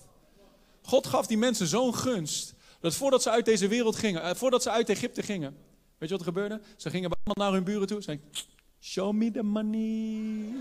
God 0.82 1.06
gaf 1.06 1.26
die 1.26 1.38
mensen 1.38 1.66
zo'n 1.66 1.94
gunst. 1.94 2.54
Dat 2.80 2.94
voordat 2.94 3.22
ze 3.22 3.30
uit 3.30 3.44
deze 3.44 3.68
wereld 3.68 3.96
gingen, 3.96 4.22
eh, 4.22 4.34
voordat 4.34 4.62
ze 4.62 4.70
uit 4.70 4.88
Egypte 4.88 5.22
gingen. 5.22 5.56
Weet 5.98 6.08
je 6.08 6.16
wat 6.16 6.26
er 6.26 6.32
gebeurde? 6.32 6.60
Ze 6.76 6.90
gingen 6.90 7.10
allemaal 7.10 7.44
naar 7.44 7.52
hun 7.52 7.64
buren 7.64 7.86
toe. 7.86 7.96
Ze 7.96 8.02
zeiden, 8.02 8.26
show 8.80 9.12
me 9.12 9.30
the 9.30 9.42
money. 9.42 10.54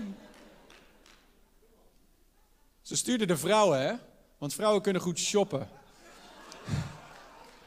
Ze 2.82 2.96
stuurden 2.96 3.26
de 3.26 3.36
vrouwen, 3.36 3.80
hè? 3.80 3.94
Want 4.38 4.54
vrouwen 4.54 4.82
kunnen 4.82 5.02
goed 5.02 5.18
shoppen. 5.18 5.68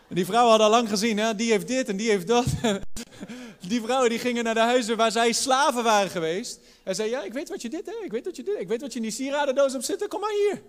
En 0.08 0.15
die 0.15 0.25
vrouwen 0.25 0.49
hadden 0.49 0.67
al 0.67 0.73
lang 0.73 0.89
gezien, 0.89 1.17
hè? 1.17 1.36
die 1.36 1.51
heeft 1.51 1.67
dit 1.67 1.89
en 1.89 1.97
die 1.97 2.10
heeft 2.10 2.27
dat. 2.27 2.45
Die 3.67 3.82
vrouwen 3.82 4.10
die 4.10 4.19
gingen 4.19 4.43
naar 4.43 4.53
de 4.53 4.60
huizen 4.60 4.97
waar 4.97 5.12
zij 5.12 5.32
slaven 5.32 5.84
waren 5.84 6.10
geweest. 6.10 6.60
En 6.84 6.95
zei, 6.95 7.10
ja, 7.10 7.23
ik 7.23 7.34
weet 7.34 7.49
wat 7.49 7.62
je 7.62 7.69
dit, 7.69 7.86
hè? 7.86 8.05
ik 8.05 8.12
weet 8.12 8.25
wat 8.25 8.36
je 8.36 8.43
dit, 8.43 8.60
ik 8.60 8.67
weet 8.67 8.82
wat 8.82 8.91
je 8.91 8.97
in 8.97 9.03
die 9.03 9.12
sieradendoos 9.12 9.71
hebt 9.71 9.86
zitten, 9.86 10.08
kom 10.08 10.19
maar 10.19 10.32
hier. 10.32 10.62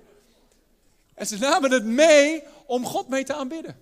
En 1.14 1.26
ze 1.26 1.38
namen 1.38 1.70
het 1.70 1.84
mee 1.84 2.42
om 2.66 2.84
God 2.84 3.08
mee 3.08 3.24
te 3.24 3.34
aanbidden. 3.34 3.76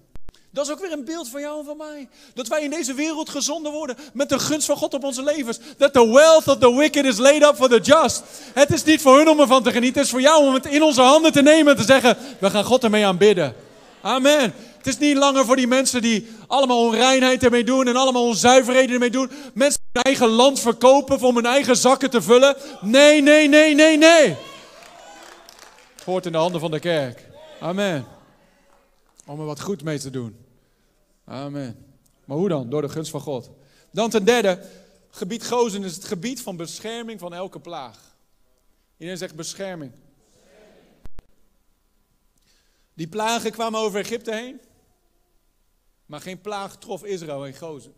Dat 0.51 0.67
is 0.67 0.73
ook 0.73 0.81
weer 0.81 0.93
een 0.93 1.05
beeld 1.05 1.29
van 1.29 1.41
jou 1.41 1.59
en 1.59 1.65
van 1.65 1.77
mij. 1.77 2.09
Dat 2.35 2.49
wij 2.49 2.63
in 2.63 2.71
deze 2.71 2.95
wereld 2.95 3.29
gezonden 3.29 3.73
worden 3.73 3.97
met 4.13 4.29
de 4.29 4.39
gunst 4.39 4.67
van 4.67 4.77
God 4.77 4.95
op 4.95 5.05
onze 5.05 5.23
levens. 5.23 5.59
That 5.79 5.93
the 5.93 6.09
wealth 6.09 6.49
of 6.49 6.59
the 6.59 6.77
wicked 6.77 7.05
is 7.05 7.19
laid 7.19 7.43
up 7.43 7.55
for 7.57 7.69
the 7.69 7.81
just. 7.81 8.23
Het 8.55 8.73
is 8.73 8.85
niet 8.85 9.01
voor 9.01 9.17
hun 9.17 9.29
om 9.29 9.41
ervan 9.41 9.63
te 9.63 9.73
genieten, 9.73 9.97
het 9.97 10.05
is 10.05 10.11
voor 10.11 10.21
jou 10.21 10.47
om 10.47 10.55
het 10.55 10.67
in 10.67 10.83
onze 10.83 11.01
handen 11.01 11.33
te 11.33 11.43
nemen 11.43 11.73
en 11.73 11.79
te 11.79 11.87
zeggen, 11.87 12.17
we 12.39 12.51
gaan 12.51 12.65
God 12.65 12.85
ermee 12.85 13.07
aanbidden. 13.07 13.55
Amen. 14.01 14.55
Het 14.77 14.87
is 14.87 14.99
niet 14.99 15.17
langer 15.17 15.45
voor 15.45 15.57
die 15.57 15.67
mensen 15.67 16.03
die 16.03 16.29
allemaal 16.47 16.79
onreinheid 16.79 17.45
ermee 17.45 17.65
doen 17.65 17.89
en 17.89 17.97
allemaal 17.97 18.25
onzuiverheden 18.25 18.93
ermee 18.93 19.11
doen. 19.11 19.31
Mensen 19.55 19.81
hun 19.93 20.03
eigen 20.03 20.29
land 20.29 20.61
verkopen 20.61 21.21
om 21.21 21.35
hun 21.35 21.47
eigen 21.47 21.77
zakken 21.77 22.11
te 22.11 22.23
vullen. 22.23 22.57
Nee, 22.81 23.23
nee, 23.23 23.49
nee, 23.49 23.75
nee, 23.75 23.97
nee. 23.97 24.37
Het 25.95 26.05
hoort 26.05 26.27
in 26.27 26.33
de 26.33 26.39
handen 26.39 26.61
van 26.61 26.71
de 26.71 26.81
kerk. 26.81 27.27
Amen. 27.61 28.18
Om 29.29 29.41
er 29.41 29.47
wat 29.47 29.61
goed 29.61 29.83
mee 29.83 29.99
te 29.99 30.11
doen. 30.11 30.47
Amen. 31.25 31.87
Maar 32.25 32.37
hoe 32.37 32.49
dan? 32.49 32.71
Door 32.71 32.83
de 32.83 32.89
gunst 32.89 33.11
van 33.11 33.21
God. 33.21 33.51
Dan 33.93 34.11
ten 34.11 34.25
derde, 34.25 34.69
gebied 35.11 35.47
Gozen 35.47 35.85
is 35.85 35.95
het 35.95 36.05
gebied 36.05 36.43
van 36.43 36.57
bescherming 36.57 37.21
van 37.21 37.35
elke 37.35 37.61
plaag. 37.61 38.17
Iedereen 38.97 39.19
zegt 39.19 39.35
bescherming. 39.35 39.93
Die 42.95 43.09
plagen 43.09 43.53
kwamen 43.53 43.81
over 43.81 44.01
Egypte 44.01 44.35
heen, 44.35 44.61
maar 46.07 46.21
geen 46.21 46.41
plaag 46.41 46.79
trof 46.79 47.05
Israël 47.05 47.47
en 47.47 47.55
Gozen. 47.55 47.95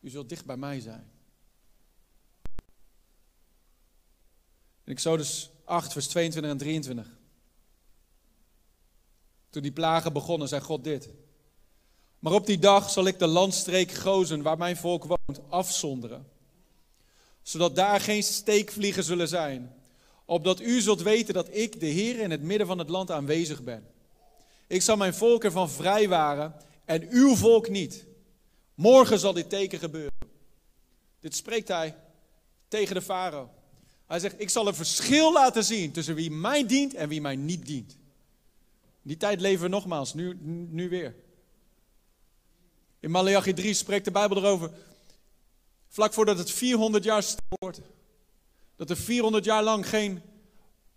U 0.00 0.08
zult 0.08 0.28
dicht 0.28 0.44
bij 0.44 0.56
mij 0.56 0.80
zijn. 0.80 1.10
In 4.84 4.92
Exodus 4.92 5.50
8, 5.64 5.92
vers 5.92 6.06
22 6.06 6.52
en 6.52 6.58
23. 6.58 7.17
Toen 9.50 9.62
die 9.62 9.72
plagen 9.72 10.12
begonnen, 10.12 10.48
zei 10.48 10.60
God 10.60 10.84
dit. 10.84 11.08
Maar 12.18 12.32
op 12.32 12.46
die 12.46 12.58
dag 12.58 12.90
zal 12.90 13.06
ik 13.06 13.18
de 13.18 13.26
landstreek 13.26 13.92
Gozen, 13.92 14.42
waar 14.42 14.58
mijn 14.58 14.76
volk 14.76 15.04
woont, 15.04 15.40
afzonderen. 15.48 16.26
Zodat 17.42 17.76
daar 17.76 18.00
geen 18.00 18.22
steekvliegen 18.22 19.04
zullen 19.04 19.28
zijn. 19.28 19.74
Opdat 20.24 20.60
u 20.60 20.80
zult 20.80 21.02
weten 21.02 21.34
dat 21.34 21.48
ik, 21.56 21.80
de 21.80 21.86
Heer, 21.86 22.18
in 22.18 22.30
het 22.30 22.42
midden 22.42 22.66
van 22.66 22.78
het 22.78 22.88
land 22.88 23.10
aanwezig 23.10 23.62
ben. 23.62 23.86
Ik 24.66 24.82
zal 24.82 24.96
mijn 24.96 25.14
volk 25.14 25.44
ervan 25.44 25.70
vrijwaren 25.70 26.54
en 26.84 27.08
uw 27.10 27.34
volk 27.34 27.68
niet. 27.68 28.06
Morgen 28.74 29.18
zal 29.18 29.32
dit 29.32 29.50
teken 29.50 29.78
gebeuren. 29.78 30.12
Dit 31.20 31.36
spreekt 31.36 31.68
hij 31.68 31.96
tegen 32.68 32.94
de 32.94 33.02
farao. 33.02 33.50
Hij 34.06 34.18
zegt, 34.18 34.40
ik 34.40 34.50
zal 34.50 34.66
een 34.66 34.74
verschil 34.74 35.32
laten 35.32 35.64
zien 35.64 35.92
tussen 35.92 36.14
wie 36.14 36.30
mij 36.30 36.66
dient 36.66 36.94
en 36.94 37.08
wie 37.08 37.20
mij 37.20 37.36
niet 37.36 37.66
dient. 37.66 37.96
Die 39.02 39.16
tijd 39.16 39.40
leven 39.40 39.62
we 39.62 39.68
nogmaals, 39.68 40.14
nu, 40.14 40.38
nu 40.70 40.88
weer. 40.88 41.14
In 43.00 43.10
Malachi 43.10 43.52
3 43.52 43.74
spreekt 43.74 44.04
de 44.04 44.10
Bijbel 44.10 44.36
erover. 44.36 44.70
Vlak 45.88 46.12
voordat 46.12 46.38
het 46.38 46.50
400 46.50 47.04
jaar 47.04 47.22
stil 47.22 47.56
wordt. 47.58 47.80
Dat 48.76 48.90
er 48.90 48.96
400 48.96 49.44
jaar 49.44 49.62
lang 49.62 49.88
geen 49.88 50.22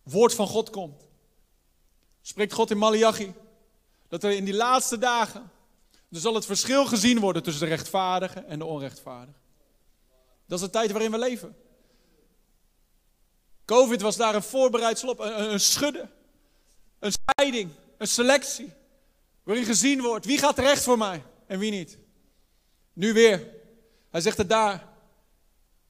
woord 0.03 0.35
van 0.35 0.47
God 0.47 0.69
komt. 0.69 1.07
Spreekt 2.21 2.53
God 2.53 2.71
in 2.71 2.77
Malachi. 2.77 3.33
Dat 4.07 4.23
er 4.23 4.31
in 4.31 4.45
die 4.45 4.53
laatste 4.53 4.97
dagen. 4.97 5.51
Er 6.11 6.19
zal 6.19 6.35
het 6.35 6.45
verschil 6.45 6.85
gezien 6.85 7.19
worden 7.19 7.43
tussen 7.43 7.63
de 7.63 7.75
rechtvaardigen 7.75 8.47
en 8.47 8.59
de 8.59 8.65
onrechtvaardigen. 8.65 9.41
Dat 10.45 10.59
is 10.59 10.65
de 10.65 10.71
tijd 10.71 10.91
waarin 10.91 11.11
we 11.11 11.17
leven. 11.17 11.55
Covid 13.65 14.01
was 14.01 14.17
daar 14.17 14.35
een 14.35 14.43
voorbereidsel 14.43 15.09
op, 15.09 15.19
een, 15.19 15.51
een 15.51 15.59
schudden. 15.59 16.11
Een 16.99 17.11
scheiding, 17.11 17.71
een 18.01 18.07
selectie. 18.07 18.73
Waarin 19.43 19.65
gezien 19.65 20.01
wordt 20.01 20.25
wie 20.25 20.37
gaat 20.37 20.55
terecht 20.55 20.83
voor 20.83 20.97
mij 20.97 21.23
en 21.47 21.59
wie 21.59 21.71
niet. 21.71 21.97
Nu 22.93 23.13
weer. 23.13 23.47
Hij 24.09 24.21
zegt 24.21 24.37
het 24.37 24.49
daar. 24.49 24.87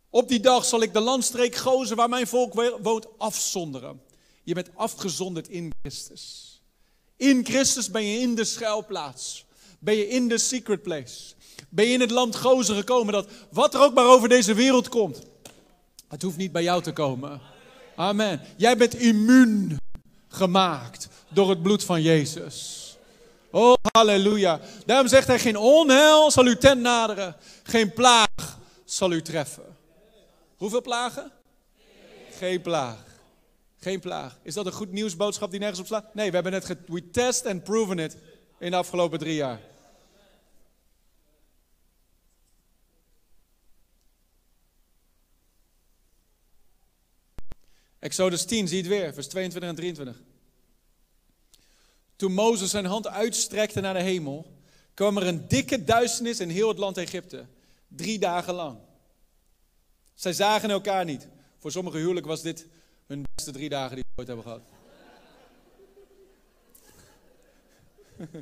Op 0.10 0.28
die 0.28 0.39
dag 0.39 0.65
zal 0.65 0.82
ik 0.82 0.93
de 0.93 1.00
landstreek 1.00 1.56
Gozen 1.56 1.95
waar 1.95 2.10
mijn 2.10 2.28
volk 2.28 2.78
woont 2.82 3.08
afzonderen. 3.17 4.02
Je 4.43 4.54
bent 4.54 4.69
afgezonderd 4.76 5.47
in 5.47 5.71
Christus. 5.82 6.62
In 7.15 7.45
Christus 7.45 7.91
ben 7.91 8.04
je 8.04 8.19
in 8.19 8.36
de 8.36 8.43
schuilplaats. 8.43 9.45
Ben 9.80 9.95
je 9.95 10.08
in 10.08 10.28
de 10.28 10.38
secret 10.38 10.82
place. 10.82 11.34
Ben 11.69 11.86
je 11.86 11.93
in 11.93 12.00
het 12.00 12.12
land 12.12 12.36
Gozen 12.36 12.76
gekomen 12.76 13.13
dat 13.13 13.28
wat 13.52 13.74
er 13.74 13.82
ook 13.82 13.93
maar 13.93 14.08
over 14.08 14.30
deze 14.30 14.54
wereld 14.54 14.89
komt. 14.89 15.21
Het 16.08 16.21
hoeft 16.21 16.38
niet 16.38 16.52
bij 16.52 16.63
jou 16.63 16.82
te 16.82 16.93
komen. 16.93 17.41
Amen. 17.95 18.41
Jij 18.58 18.78
bent 18.78 18.95
immuun 18.95 19.80
gemaakt 20.32 21.08
door 21.30 21.50
het 21.50 21.62
bloed 21.62 21.84
van 21.84 22.02
Jezus. 22.02 22.80
Oh, 23.52 23.74
halleluja. 23.91 24.60
Daarom 24.86 25.08
zegt 25.08 25.28
hij, 25.28 25.39
geen 25.39 25.58
onheil 25.58 26.32
zal 26.32 26.46
u 26.46 26.58
ten 26.58 26.82
naderen. 26.82 27.36
Geen 27.63 27.94
plaag 27.94 28.60
zal 28.86 29.12
u 29.12 29.22
treffen. 29.22 29.78
Hoeveel 30.58 30.82
plagen? 30.82 31.32
Geen 32.38 32.62
plaag. 32.62 32.98
Geen 33.80 34.00
plaag. 34.00 34.38
Is 34.41 34.54
dat 34.54 34.65
een 34.65 34.72
goed 34.72 34.91
nieuwsboodschap 34.91 35.52
die 35.52 35.60
nergens 35.60 35.80
op 35.80 35.86
slaat? 35.86 36.13
Nee, 36.13 36.28
we 36.28 36.34
hebben 36.34 36.52
net 36.52 36.76
we 36.88 37.10
test 37.10 37.46
and 37.46 37.63
proven 37.63 38.00
it 38.00 38.17
in 38.60 38.72
de 38.72 38.78
afgelopen 38.78 39.20
drie 39.20 39.36
jaar. 39.36 39.60
Exodus 48.01 48.45
10, 48.45 48.67
zie 48.67 48.77
het 48.77 48.87
weer, 48.87 49.13
vers 49.13 49.27
22 49.27 49.69
en 49.69 49.75
23. 49.75 50.21
Toen 52.15 52.33
Mozes 52.33 52.69
zijn 52.69 52.85
hand 52.85 53.07
uitstrekte 53.07 53.81
naar 53.81 53.93
de 53.93 54.01
hemel, 54.01 54.57
kwam 54.93 55.17
er 55.17 55.27
een 55.27 55.47
dikke 55.47 55.83
duisternis 55.83 56.39
in 56.39 56.49
heel 56.49 56.67
het 56.67 56.77
land 56.77 56.97
Egypte. 56.97 57.45
Drie 57.87 58.19
dagen 58.19 58.53
lang. 58.53 58.79
Zij 60.13 60.33
zagen 60.33 60.69
elkaar 60.69 61.05
niet. 61.05 61.27
Voor 61.59 61.71
sommige 61.71 61.97
huwelijk 61.97 62.25
was 62.25 62.41
dit 62.41 62.67
hun 63.07 63.25
beste 63.35 63.51
drie 63.51 63.69
dagen 63.69 63.95
die 63.95 64.05
ze 64.07 64.11
ooit 64.19 64.27
hebben 64.27 64.45
gehad. 64.45 64.61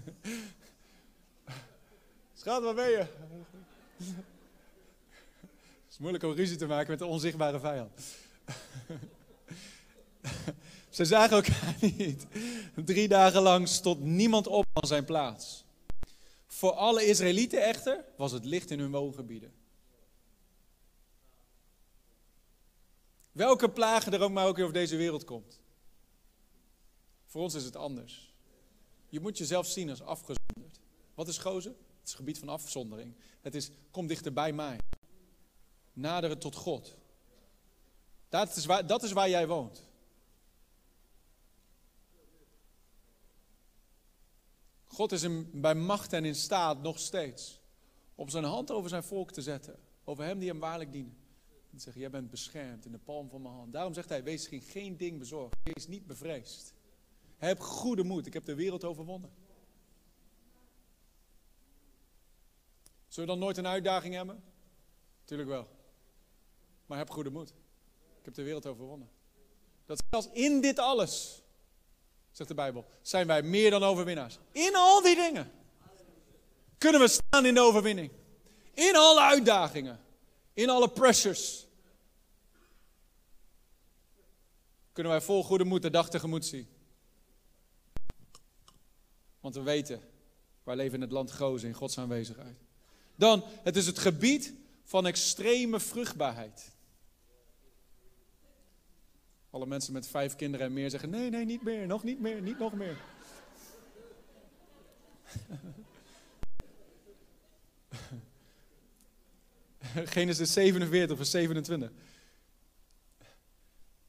Schat, 2.39 2.63
waar 2.63 2.75
ben 2.75 2.89
je? 2.89 2.97
Het 3.97 5.91
is 5.91 5.97
moeilijk 5.97 6.23
om 6.23 6.31
ruzie 6.31 6.57
te 6.57 6.67
maken 6.67 6.91
met 6.91 7.01
een 7.01 7.07
onzichtbare 7.07 7.59
vijand. 7.59 7.91
Ze 10.89 11.05
zagen 11.05 11.35
elkaar 11.35 11.75
niet. 11.97 12.25
Drie 12.85 13.07
dagen 13.07 13.41
lang 13.41 13.67
stond 13.67 13.99
niemand 13.99 14.47
op 14.47 14.65
van 14.73 14.87
zijn 14.87 15.05
plaats. 15.05 15.63
Voor 16.47 16.71
alle 16.71 17.05
Israëlieten 17.05 17.63
echter 17.63 18.05
was 18.17 18.31
het 18.31 18.45
licht 18.45 18.71
in 18.71 18.79
hun 18.79 18.91
woongebieden. 18.91 19.53
Welke 23.31 23.69
plagen 23.69 24.13
er 24.13 24.21
ook 24.21 24.31
maar 24.31 24.47
ook 24.47 24.55
weer 24.55 24.65
over 24.65 24.77
deze 24.77 24.95
wereld 24.95 25.23
komt. 25.23 25.59
Voor 27.25 27.41
ons 27.41 27.53
is 27.53 27.63
het 27.63 27.75
anders. 27.75 28.33
Je 29.09 29.19
moet 29.19 29.37
jezelf 29.37 29.65
zien 29.67 29.89
als 29.89 30.01
afgezonderd. 30.01 30.79
Wat 31.13 31.27
is 31.27 31.37
gozen? 31.37 31.75
Het 31.99 32.07
is 32.07 32.13
gebied 32.13 32.39
van 32.39 32.49
afzondering. 32.49 33.15
Het 33.41 33.55
is, 33.55 33.69
kom 33.91 34.07
dichter 34.07 34.33
bij 34.33 34.53
mij. 34.53 34.77
Naderen 35.93 36.39
tot 36.39 36.55
God. 36.55 36.95
Dat 38.29 38.55
is 38.55 38.65
dat 38.85 39.03
is 39.03 39.11
waar 39.11 39.29
jij 39.29 39.47
woont. 39.47 39.88
God 44.99 45.11
is 45.11 45.27
bij 45.51 45.75
macht 45.75 46.13
en 46.13 46.25
in 46.25 46.35
staat 46.35 46.81
nog 46.81 46.99
steeds 46.99 47.59
om 48.15 48.29
zijn 48.29 48.43
hand 48.43 48.71
over 48.71 48.89
zijn 48.89 49.03
volk 49.03 49.31
te 49.31 49.41
zetten. 49.41 49.79
Over 50.03 50.23
hem 50.23 50.39
die 50.39 50.49
hem 50.49 50.59
waarlijk 50.59 50.91
dienen. 50.91 51.17
En 51.71 51.79
zeggen, 51.79 52.01
jij 52.01 52.09
bent 52.09 52.29
beschermd 52.29 52.85
in 52.85 52.91
de 52.91 52.97
palm 52.97 53.29
van 53.29 53.41
mijn 53.41 53.53
hand. 53.53 53.73
Daarom 53.73 53.93
zegt 53.93 54.09
hij, 54.09 54.23
wees 54.23 54.47
geen, 54.47 54.61
geen 54.61 54.97
ding 54.97 55.19
bezorgd. 55.19 55.55
Wees 55.63 55.87
niet 55.87 56.07
bevreesd. 56.07 56.73
Heb 57.37 57.59
goede 57.59 58.03
moed. 58.03 58.25
Ik 58.25 58.33
heb 58.33 58.45
de 58.45 58.55
wereld 58.55 58.83
overwonnen. 58.83 59.31
Zullen 63.07 63.29
we 63.29 63.35
dan 63.35 63.39
nooit 63.39 63.57
een 63.57 63.67
uitdaging 63.67 64.13
hebben? 64.13 64.43
Tuurlijk 65.23 65.49
wel. 65.49 65.67
Maar 66.85 66.97
heb 66.97 67.09
goede 67.09 67.29
moed. 67.29 67.49
Ik 68.19 68.25
heb 68.25 68.33
de 68.33 68.43
wereld 68.43 68.65
overwonnen. 68.65 69.09
Dat 69.85 70.03
zelfs 70.09 70.29
in 70.31 70.61
dit 70.61 70.79
alles 70.79 71.43
zegt 72.31 72.49
de 72.49 72.55
Bijbel, 72.55 72.85
zijn 73.01 73.27
wij 73.27 73.41
meer 73.41 73.71
dan 73.71 73.83
overwinnaars. 73.83 74.37
In 74.51 74.75
al 74.75 75.01
die 75.01 75.15
dingen 75.15 75.51
kunnen 76.77 77.01
we 77.01 77.07
staan 77.07 77.45
in 77.45 77.53
de 77.53 77.61
overwinning. 77.61 78.11
In 78.73 78.95
alle 78.95 79.21
uitdagingen, 79.21 79.99
in 80.53 80.69
alle 80.69 80.89
pressures. 80.89 81.67
Kunnen 84.93 85.11
wij 85.11 85.21
vol 85.21 85.43
goede 85.43 85.63
moed 85.63 85.81
de 85.81 85.89
dag 85.89 86.09
tegemoet 86.09 86.45
zien. 86.45 86.67
Want 89.39 89.55
we 89.55 89.61
weten, 89.61 90.01
wij 90.63 90.75
leven 90.75 90.95
in 90.95 91.01
het 91.01 91.11
land 91.11 91.31
Gozen, 91.31 91.67
in 91.67 91.73
Gods 91.73 91.97
aanwezigheid. 91.97 92.57
Dan, 93.15 93.43
het 93.45 93.75
is 93.75 93.85
het 93.85 93.99
gebied 93.99 94.53
van 94.83 95.05
extreme 95.05 95.79
vruchtbaarheid. 95.79 96.71
Alle 99.49 99.65
mensen 99.65 99.93
met 99.93 100.07
vijf 100.07 100.35
kinderen 100.35 100.65
en 100.65 100.73
meer 100.73 100.89
zeggen: 100.89 101.09
nee, 101.09 101.29
nee, 101.29 101.45
niet 101.45 101.63
meer, 101.63 101.87
nog 101.87 102.03
niet 102.03 102.19
meer, 102.19 102.41
niet 102.41 102.59
nog 102.59 102.73
meer. 102.73 102.97
Genesis 110.15 110.53
47, 110.53 111.17
vers 111.17 111.29
27. 111.29 111.91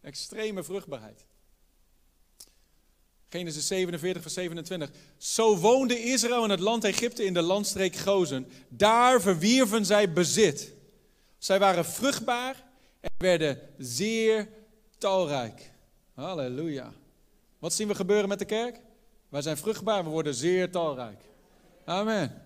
Extreme 0.00 0.62
vruchtbaarheid. 0.62 1.24
Genesis 3.29 3.66
47, 3.66 4.22
vers 4.22 4.35
27. 4.35 4.90
Zo 5.16 5.57
woonde 5.57 6.03
Israël 6.03 6.44
in 6.44 6.50
het 6.50 6.61
land 6.61 6.85
Egypte 6.85 7.24
in 7.24 7.35
de 7.35 7.42
landstreek 7.42 7.96
Gozen. 7.96 8.48
Daar 8.68 9.20
verwierven 9.20 9.87
zij 9.87 10.12
bezit. 10.12 10.72
Zij 11.38 11.59
waren 11.59 11.85
vruchtbaar 11.85 12.64
en 13.00 13.11
werden 13.18 13.61
zeer 13.79 14.48
talrijk. 15.00 15.70
Halleluja. 16.14 16.92
Wat 17.58 17.72
zien 17.72 17.88
we 17.88 17.94
gebeuren 17.94 18.28
met 18.28 18.38
de 18.38 18.44
kerk? 18.44 18.80
Wij 19.28 19.42
zijn 19.42 19.56
vruchtbaar, 19.56 20.04
we 20.04 20.10
worden 20.10 20.34
zeer 20.34 20.70
talrijk. 20.70 21.20
Amen. 21.84 22.42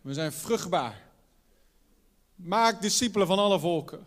We 0.00 0.14
zijn 0.14 0.32
vruchtbaar. 0.32 1.00
Maak 2.34 2.82
discipelen 2.82 3.26
van 3.26 3.38
alle 3.38 3.58
volken. 3.58 4.06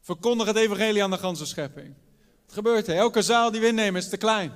Verkondig 0.00 0.46
het 0.46 0.56
evangelie 0.56 1.02
aan 1.02 1.10
de 1.10 1.18
ganse 1.18 1.46
schepping. 1.46 1.94
Het 2.44 2.52
gebeurt, 2.52 2.86
hè? 2.86 2.94
elke 2.94 3.22
zaal 3.22 3.50
die 3.50 3.60
we 3.60 3.66
innemen 3.66 4.00
is 4.00 4.08
te 4.08 4.16
klein. 4.16 4.52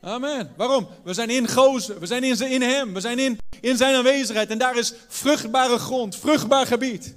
Amen. 0.00 0.52
Waarom? 0.56 0.88
We 1.04 1.14
zijn 1.14 1.30
in 1.30 1.48
Gozen, 1.48 2.00
we 2.00 2.06
zijn 2.06 2.24
in, 2.24 2.40
in 2.40 2.62
Hem, 2.62 2.94
we 2.94 3.00
zijn 3.00 3.18
in, 3.18 3.38
in 3.60 3.76
Zijn 3.76 3.94
aanwezigheid. 3.94 4.50
En 4.50 4.58
daar 4.58 4.76
is 4.76 4.94
vruchtbare 5.08 5.78
grond, 5.78 6.16
vruchtbaar 6.16 6.66
gebied. 6.66 7.14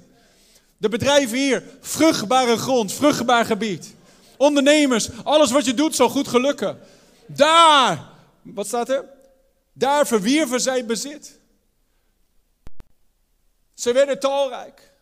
De 0.76 0.88
bedrijven 0.88 1.38
hier, 1.38 1.62
vruchtbare 1.80 2.56
grond, 2.56 2.92
vruchtbaar 2.92 3.44
gebied. 3.44 3.95
Ondernemers, 4.36 5.08
alles 5.24 5.50
wat 5.50 5.64
je 5.64 5.74
doet 5.74 5.94
zal 5.94 6.08
goed 6.08 6.28
gelukken. 6.28 6.78
Daar, 7.26 8.10
wat 8.42 8.66
staat 8.66 8.88
er? 8.88 9.04
Daar 9.72 10.06
verwierven 10.06 10.60
zij 10.60 10.86
bezit. 10.86 11.38
Ze 13.74 13.92
werden 13.92 14.20
talrijk. 14.20 14.92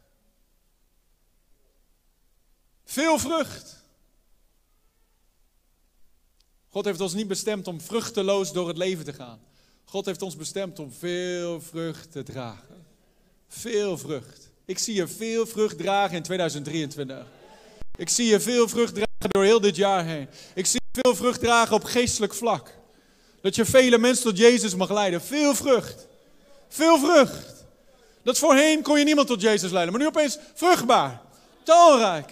Veel 2.84 3.18
vrucht. 3.18 3.82
God 6.68 6.84
heeft 6.84 7.00
ons 7.00 7.14
niet 7.14 7.28
bestemd 7.28 7.66
om 7.66 7.80
vruchteloos 7.80 8.52
door 8.52 8.68
het 8.68 8.76
leven 8.76 9.04
te 9.04 9.12
gaan. 9.12 9.40
God 9.84 10.06
heeft 10.06 10.22
ons 10.22 10.36
bestemd 10.36 10.78
om 10.78 10.92
veel 10.92 11.60
vrucht 11.60 12.12
te 12.12 12.22
dragen. 12.22 12.86
Veel 13.48 13.98
vrucht. 13.98 14.50
Ik 14.64 14.78
zie 14.78 14.94
je 14.94 15.08
veel 15.08 15.46
vrucht 15.46 15.78
dragen 15.78 16.16
in 16.16 16.22
2023. 16.22 17.26
Ik 17.96 18.08
zie 18.08 18.26
je 18.26 18.40
veel 18.40 18.68
vrucht 18.68 18.94
dragen 18.94 19.03
door 19.30 19.44
heel 19.44 19.60
dit 19.60 19.76
jaar 19.76 20.04
heen. 20.04 20.28
Ik 20.54 20.66
zie 20.66 20.80
veel 20.92 21.14
vrucht 21.14 21.40
dragen 21.40 21.76
op 21.76 21.84
geestelijk 21.84 22.34
vlak. 22.34 22.70
Dat 23.42 23.54
je 23.54 23.64
vele 23.64 23.98
mensen 23.98 24.24
tot 24.24 24.38
Jezus 24.38 24.74
mag 24.74 24.90
leiden. 24.90 25.22
Veel 25.22 25.54
vrucht. 25.54 26.06
Veel 26.68 26.98
vrucht. 26.98 27.54
Dat 28.22 28.38
voorheen 28.38 28.82
kon 28.82 28.98
je 28.98 29.04
niemand 29.04 29.26
tot 29.26 29.40
Jezus 29.40 29.70
leiden, 29.70 29.92
maar 29.92 30.02
nu 30.02 30.08
opeens 30.08 30.38
vruchtbaar. 30.54 31.20
Talrijk. 31.62 32.30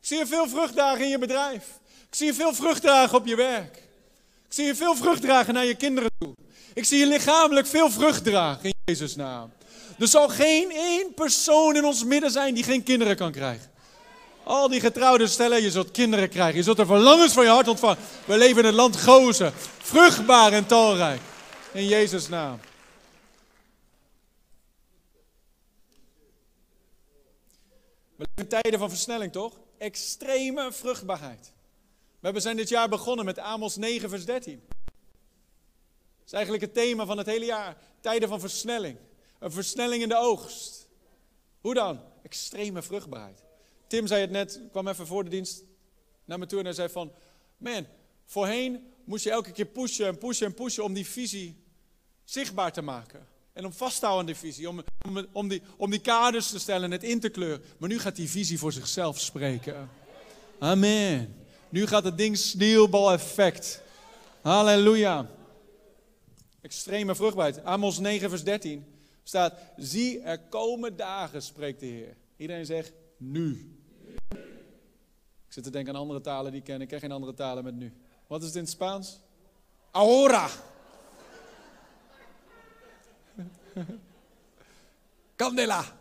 Ik 0.00 0.10
zie 0.10 0.18
je 0.18 0.26
veel 0.26 0.48
vrucht 0.48 0.72
dragen 0.72 1.04
in 1.04 1.10
je 1.10 1.18
bedrijf. 1.18 1.64
Ik 2.08 2.14
zie 2.14 2.26
je 2.26 2.34
veel 2.34 2.54
vrucht 2.54 2.82
dragen 2.82 3.18
op 3.18 3.26
je 3.26 3.36
werk. 3.36 3.76
Ik 4.46 4.52
zie 4.52 4.64
je 4.64 4.74
veel 4.74 4.96
vrucht 4.96 5.22
dragen 5.22 5.54
naar 5.54 5.64
je 5.64 5.74
kinderen 5.74 6.10
toe. 6.18 6.34
Ik 6.74 6.84
zie 6.84 6.98
je 6.98 7.06
lichamelijk 7.06 7.66
veel 7.66 7.90
vrucht 7.90 8.24
dragen 8.24 8.64
in 8.64 8.74
Jezus' 8.84 9.16
naam. 9.16 9.52
Er 9.98 10.08
zal 10.08 10.28
geen 10.28 10.70
één 10.70 11.14
persoon 11.14 11.76
in 11.76 11.84
ons 11.84 12.04
midden 12.04 12.30
zijn 12.30 12.54
die 12.54 12.64
geen 12.64 12.82
kinderen 12.82 13.16
kan 13.16 13.32
krijgen. 13.32 13.70
Al 14.44 14.68
die 14.68 14.80
getrouwde 14.80 15.26
stellen, 15.26 15.62
je 15.62 15.70
zult 15.70 15.90
kinderen 15.90 16.28
krijgen. 16.28 16.56
Je 16.56 16.62
zult 16.62 16.78
er 16.78 16.86
verlangens 16.86 17.32
van 17.32 17.44
je 17.44 17.50
hart 17.50 17.68
ontvangen. 17.68 17.98
We 18.26 18.38
leven 18.38 18.58
in 18.58 18.64
het 18.64 18.74
land 18.74 18.96
Gozen. 18.96 19.52
Vruchtbaar 19.78 20.52
en 20.52 20.66
talrijk. 20.66 21.20
In 21.72 21.86
Jezus' 21.86 22.28
naam. 22.28 22.60
We 28.16 28.26
leven 28.36 28.42
in 28.42 28.48
tijden 28.48 28.78
van 28.78 28.88
versnelling, 28.88 29.32
toch? 29.32 29.52
Extreme 29.78 30.72
vruchtbaarheid. 30.72 31.52
We 32.20 32.40
zijn 32.40 32.56
dit 32.56 32.68
jaar 32.68 32.88
begonnen 32.88 33.24
met 33.24 33.38
Amos 33.38 33.76
9, 33.76 34.08
vers 34.08 34.24
13. 34.24 34.62
Dat 34.68 36.26
is 36.26 36.32
eigenlijk 36.32 36.64
het 36.64 36.74
thema 36.74 37.06
van 37.06 37.18
het 37.18 37.26
hele 37.26 37.44
jaar. 37.44 37.76
Tijden 38.00 38.28
van 38.28 38.40
versnelling. 38.40 38.98
Een 39.38 39.52
versnelling 39.52 40.02
in 40.02 40.08
de 40.08 40.16
oogst. 40.16 40.88
Hoe 41.60 41.74
dan? 41.74 42.00
Extreme 42.22 42.82
vruchtbaarheid. 42.82 43.43
Tim 43.94 44.06
zei 44.06 44.20
het 44.20 44.30
net, 44.30 44.60
kwam 44.70 44.88
even 44.88 45.06
voor 45.06 45.24
de 45.24 45.30
dienst 45.30 45.64
naar 46.24 46.38
me 46.38 46.46
toe 46.46 46.58
en 46.58 46.64
hij 46.64 46.74
zei 46.74 46.88
van... 46.88 47.12
Man, 47.56 47.86
voorheen 48.24 48.86
moest 49.04 49.24
je 49.24 49.30
elke 49.30 49.52
keer 49.52 49.66
pushen 49.66 50.06
en 50.06 50.18
pushen 50.18 50.46
en 50.46 50.54
pushen 50.54 50.84
om 50.84 50.92
die 50.92 51.06
visie 51.06 51.64
zichtbaar 52.24 52.72
te 52.72 52.82
maken. 52.82 53.26
En 53.52 53.64
om 53.64 53.72
vast 53.72 53.98
te 53.98 54.06
houden 54.06 54.26
aan 54.26 54.32
die 54.32 54.50
visie, 54.50 54.68
om, 54.68 54.82
om, 55.32 55.48
die, 55.48 55.62
om 55.76 55.90
die 55.90 56.00
kaders 56.00 56.50
te 56.50 56.58
stellen 56.58 56.84
en 56.84 56.90
het 56.90 57.02
in 57.02 57.20
te 57.20 57.28
kleuren. 57.28 57.62
Maar 57.78 57.88
nu 57.88 57.98
gaat 57.98 58.16
die 58.16 58.30
visie 58.30 58.58
voor 58.58 58.72
zichzelf 58.72 59.20
spreken. 59.20 59.90
Amen. 60.58 61.34
Nu 61.68 61.86
gaat 61.86 62.04
het 62.04 62.18
ding 62.18 62.38
sneeuwbal-effect. 62.38 63.82
Halleluja. 64.42 65.30
Extreme 66.60 67.14
vruchtbaarheid. 67.14 67.64
Amos 67.64 67.98
9, 67.98 68.28
vers 68.28 68.44
13 68.44 68.84
staat: 69.22 69.54
Zie, 69.76 70.20
er 70.20 70.38
komen 70.38 70.96
dagen, 70.96 71.42
spreekt 71.42 71.80
de 71.80 71.86
Heer. 71.86 72.16
Iedereen 72.36 72.66
zegt 72.66 72.92
nu. 73.16 73.78
Ik 75.46 75.52
zit 75.62 75.64
te 75.64 75.70
denken 75.70 75.94
aan 75.94 76.00
andere 76.00 76.20
talen 76.20 76.50
die 76.50 76.60
ik 76.60 76.66
ken. 76.66 76.80
Ik 76.80 76.88
ken 76.88 77.00
geen 77.00 77.12
andere 77.12 77.34
talen 77.34 77.64
met 77.64 77.74
nu. 77.74 77.92
Wat 78.26 78.40
is 78.40 78.46
het 78.46 78.56
in 78.56 78.62
het 78.62 78.70
Spaans? 78.70 79.20
Ahora. 79.90 80.48
Candela. 85.36 85.84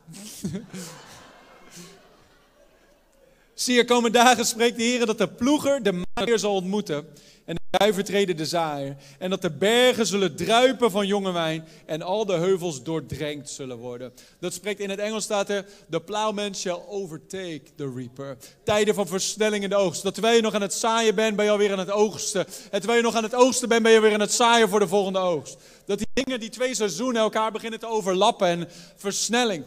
Zie, 3.54 3.78
er 3.78 3.86
komen 3.86 4.12
dagen, 4.12 4.46
spreekt 4.46 4.78
de 4.78 4.84
Heer, 4.84 5.06
dat 5.06 5.18
de 5.18 5.30
ploeger 5.30 5.84
de 5.84 6.04
maaier 6.14 6.40
zal 6.40 6.56
ontmoeten 6.56 7.08
en 7.46 7.56
de 7.80 8.04
druiven 8.04 8.38
de 8.38 8.46
zaaier. 8.46 8.96
En 9.20 9.30
dat 9.30 9.42
de 9.42 9.52
bergen 9.52 10.08
zullen 10.08 10.36
druipen 10.36 10.92
van 10.92 11.08
jonge 11.08 11.32
wijn 11.32 11.66
en 11.86 12.02
al 12.02 12.26
de 12.26 12.34
heuvels 12.34 12.84
doordrenkt 12.84 13.50
zullen 13.50 13.78
worden. 13.78 14.14
Dat 14.40 14.54
spreekt 14.54 14.80
in 14.80 14.90
het 14.90 15.00
Engels 15.00 15.24
staat 15.24 15.50
er, 15.50 15.66
the 15.90 16.02
plowman 16.02 16.56
shall 16.56 16.82
overtake 16.88 17.62
the 17.76 17.94
reaper. 17.96 18.38
Tijden 18.64 18.96
van 18.96 19.08
versnelling 19.08 19.64
in 19.64 19.70
de 19.70 19.76
oogst. 19.76 20.04
Dat 20.04 20.14
terwijl 20.14 20.36
je 20.36 20.42
nog 20.42 20.54
aan 20.54 20.62
het 20.62 20.74
zaaien 20.74 21.16
bent, 21.16 21.36
ben 21.36 21.46
je 21.46 21.52
alweer 21.52 21.72
aan 21.72 21.80
het 21.80 21.92
oogsten. 21.92 22.46
En 22.46 22.80
terwijl 22.80 22.98
je 22.98 23.04
nog 23.04 23.16
aan 23.16 23.24
het 23.24 23.36
oogsten 23.36 23.70
bent, 23.70 23.84
ben 23.84 23.92
je 23.92 24.00
weer 24.00 24.14
aan 24.14 24.20
het 24.20 24.34
zaaien 24.34 24.70
voor 24.70 24.80
de 24.80 24.88
volgende 24.88 25.20
oogst. 25.20 25.58
Dat 25.86 25.98
die 25.98 26.08
dingen, 26.14 26.40
die 26.40 26.50
twee 26.50 26.76
seizoenen 26.76 27.22
elkaar 27.22 27.52
beginnen 27.52 27.80
te 27.80 27.88
overlappen 27.88 28.48
en 28.48 28.68
versnelling. 28.96 29.66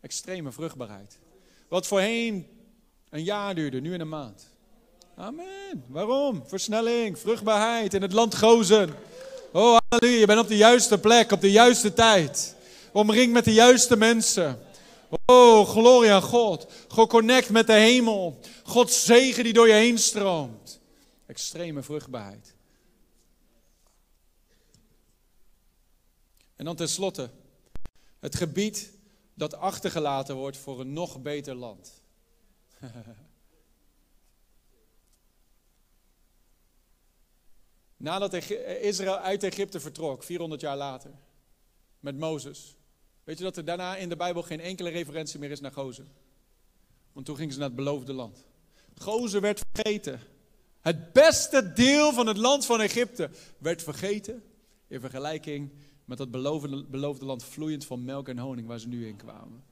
Extreme 0.00 0.52
vruchtbaarheid. 0.52 1.18
Wat 1.68 1.86
voorheen 1.86 2.46
een 3.10 3.24
jaar 3.24 3.54
duurde, 3.54 3.80
nu 3.80 3.94
in 3.94 4.00
een 4.00 4.08
maand. 4.08 4.47
Amen. 5.18 5.84
Waarom? 5.86 6.42
Versnelling, 6.46 7.18
vruchtbaarheid 7.18 7.94
in 7.94 8.02
het 8.02 8.12
land 8.12 8.34
Gozen. 8.36 8.94
Oh, 9.52 9.78
halleluja. 9.88 10.20
Je 10.20 10.26
bent 10.26 10.40
op 10.40 10.48
de 10.48 10.56
juiste 10.56 10.98
plek, 10.98 11.30
op 11.30 11.40
de 11.40 11.50
juiste 11.50 11.92
tijd. 11.92 12.56
Omringd 12.92 13.32
met 13.32 13.44
de 13.44 13.52
juiste 13.52 13.96
mensen. 13.96 14.58
Oh, 15.26 15.68
glorie 15.68 16.12
aan 16.12 16.22
God. 16.22 16.66
Geconnect 16.88 17.50
met 17.50 17.66
de 17.66 17.72
hemel. 17.72 18.40
Gods 18.62 19.04
zegen 19.04 19.44
die 19.44 19.52
door 19.52 19.66
je 19.66 19.72
heen 19.72 19.98
stroomt. 19.98 20.80
Extreme 21.26 21.82
vruchtbaarheid. 21.82 22.54
En 26.56 26.64
dan 26.64 26.76
tenslotte, 26.76 27.30
het 28.20 28.36
gebied 28.36 28.92
dat 29.34 29.54
achtergelaten 29.54 30.36
wordt 30.36 30.56
voor 30.56 30.80
een 30.80 30.92
nog 30.92 31.22
beter 31.22 31.54
land. 31.54 32.02
Nadat 38.08 38.50
Israël 38.80 39.16
uit 39.16 39.42
Egypte 39.42 39.80
vertrok, 39.80 40.22
400 40.22 40.60
jaar 40.60 40.76
later, 40.76 41.10
met 42.00 42.18
Mozes. 42.18 42.76
Weet 43.24 43.38
je 43.38 43.44
dat 43.44 43.56
er 43.56 43.64
daarna 43.64 43.96
in 43.96 44.08
de 44.08 44.16
Bijbel 44.16 44.42
geen 44.42 44.60
enkele 44.60 44.90
referentie 44.90 45.38
meer 45.38 45.50
is 45.50 45.60
naar 45.60 45.72
Gozen? 45.72 46.08
Want 47.12 47.26
toen 47.26 47.36
gingen 47.36 47.52
ze 47.52 47.58
naar 47.58 47.68
het 47.68 47.76
beloofde 47.76 48.12
land. 48.12 48.44
Gozen 48.94 49.40
werd 49.40 49.62
vergeten. 49.72 50.20
Het 50.80 51.12
beste 51.12 51.72
deel 51.72 52.12
van 52.12 52.26
het 52.26 52.36
land 52.36 52.66
van 52.66 52.80
Egypte 52.80 53.30
werd 53.58 53.82
vergeten 53.82 54.42
in 54.86 55.00
vergelijking 55.00 55.72
met 56.04 56.18
dat 56.18 56.30
beloofde, 56.30 56.84
beloofde 56.84 57.24
land 57.24 57.44
vloeiend 57.44 57.84
van 57.84 58.04
melk 58.04 58.28
en 58.28 58.38
honing 58.38 58.66
waar 58.66 58.78
ze 58.78 58.88
nu 58.88 59.06
in 59.06 59.16
kwamen. 59.16 59.64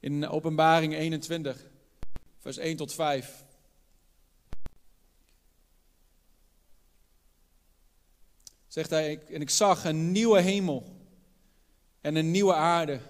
In 0.00 0.28
Openbaring 0.28 0.94
21, 0.94 1.66
vers 2.38 2.56
1 2.56 2.76
tot 2.76 2.92
5. 2.92 3.44
Zegt 8.72 8.90
hij, 8.90 9.20
en 9.28 9.40
ik 9.40 9.50
zag 9.50 9.84
een 9.84 10.12
nieuwe 10.12 10.40
hemel 10.40 10.84
en 12.00 12.16
een 12.16 12.30
nieuwe 12.30 12.54
aarde. 12.54 13.00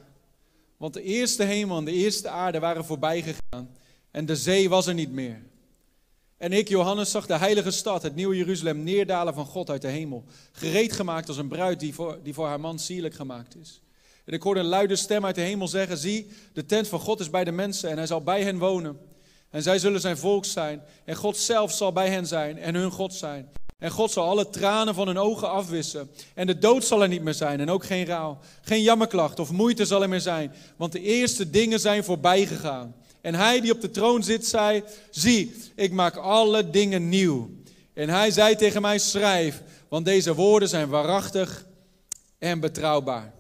Want 0.76 0.94
de 0.94 1.02
eerste 1.02 1.44
hemel 1.44 1.78
en 1.78 1.84
de 1.84 1.92
eerste 1.92 2.28
aarde 2.28 2.58
waren 2.58 2.84
voorbij 2.84 3.22
gegaan 3.22 3.76
en 4.10 4.26
de 4.26 4.36
zee 4.36 4.68
was 4.68 4.86
er 4.86 4.94
niet 4.94 5.12
meer. 5.12 5.42
En 6.36 6.52
ik, 6.52 6.68
Johannes, 6.68 7.10
zag 7.10 7.26
de 7.26 7.36
heilige 7.36 7.70
stad, 7.70 8.02
het 8.02 8.14
nieuwe 8.14 8.36
Jeruzalem, 8.36 8.82
neerdalen 8.82 9.34
van 9.34 9.46
God 9.46 9.70
uit 9.70 9.82
de 9.82 9.88
hemel. 9.88 10.24
Gereed 10.52 10.92
gemaakt 10.92 11.28
als 11.28 11.36
een 11.36 11.48
bruid 11.48 11.80
die 11.80 11.94
voor, 11.94 12.18
die 12.22 12.34
voor 12.34 12.46
haar 12.46 12.60
man 12.60 12.78
sierlijk 12.78 13.14
gemaakt 13.14 13.56
is. 13.56 13.82
En 14.24 14.32
ik 14.32 14.42
hoorde 14.42 14.60
een 14.60 14.66
luide 14.66 14.96
stem 14.96 15.24
uit 15.24 15.34
de 15.34 15.40
hemel 15.40 15.68
zeggen: 15.68 15.98
Zie, 15.98 16.28
de 16.52 16.66
tent 16.66 16.88
van 16.88 17.00
God 17.00 17.20
is 17.20 17.30
bij 17.30 17.44
de 17.44 17.52
mensen 17.52 17.90
en 17.90 17.96
hij 17.96 18.06
zal 18.06 18.22
bij 18.22 18.42
hen 18.42 18.58
wonen. 18.58 18.98
En 19.50 19.62
zij 19.62 19.78
zullen 19.78 20.00
zijn 20.00 20.18
volk 20.18 20.44
zijn. 20.44 20.82
En 21.04 21.16
God 21.16 21.36
zelf 21.36 21.72
zal 21.72 21.92
bij 21.92 22.10
hen 22.10 22.26
zijn 22.26 22.58
en 22.58 22.74
hun 22.74 22.90
God 22.90 23.14
zijn. 23.14 23.50
En 23.82 23.90
God 23.90 24.10
zal 24.10 24.28
alle 24.28 24.50
tranen 24.50 24.94
van 24.94 25.06
hun 25.06 25.18
ogen 25.18 25.50
afwissen. 25.50 26.10
En 26.34 26.46
de 26.46 26.58
dood 26.58 26.84
zal 26.84 27.02
er 27.02 27.08
niet 27.08 27.22
meer 27.22 27.34
zijn 27.34 27.60
en 27.60 27.70
ook 27.70 27.84
geen 27.84 28.04
rouw. 28.04 28.38
Geen 28.60 28.82
jammerklacht 28.82 29.38
of 29.38 29.50
moeite 29.50 29.84
zal 29.84 30.02
er 30.02 30.08
meer 30.08 30.20
zijn. 30.20 30.52
Want 30.76 30.92
de 30.92 31.00
eerste 31.00 31.50
dingen 31.50 31.80
zijn 31.80 32.04
voorbij 32.04 32.46
gegaan. 32.46 32.94
En 33.20 33.34
hij 33.34 33.60
die 33.60 33.72
op 33.72 33.80
de 33.80 33.90
troon 33.90 34.22
zit, 34.22 34.46
zei: 34.46 34.82
Zie, 35.10 35.54
ik 35.74 35.92
maak 35.92 36.16
alle 36.16 36.70
dingen 36.70 37.08
nieuw. 37.08 37.50
En 37.94 38.08
hij 38.08 38.30
zei 38.30 38.56
tegen 38.56 38.82
mij: 38.82 38.98
Schrijf, 38.98 39.62
want 39.88 40.04
deze 40.04 40.34
woorden 40.34 40.68
zijn 40.68 40.88
waarachtig 40.88 41.66
en 42.38 42.60
betrouwbaar. 42.60 43.32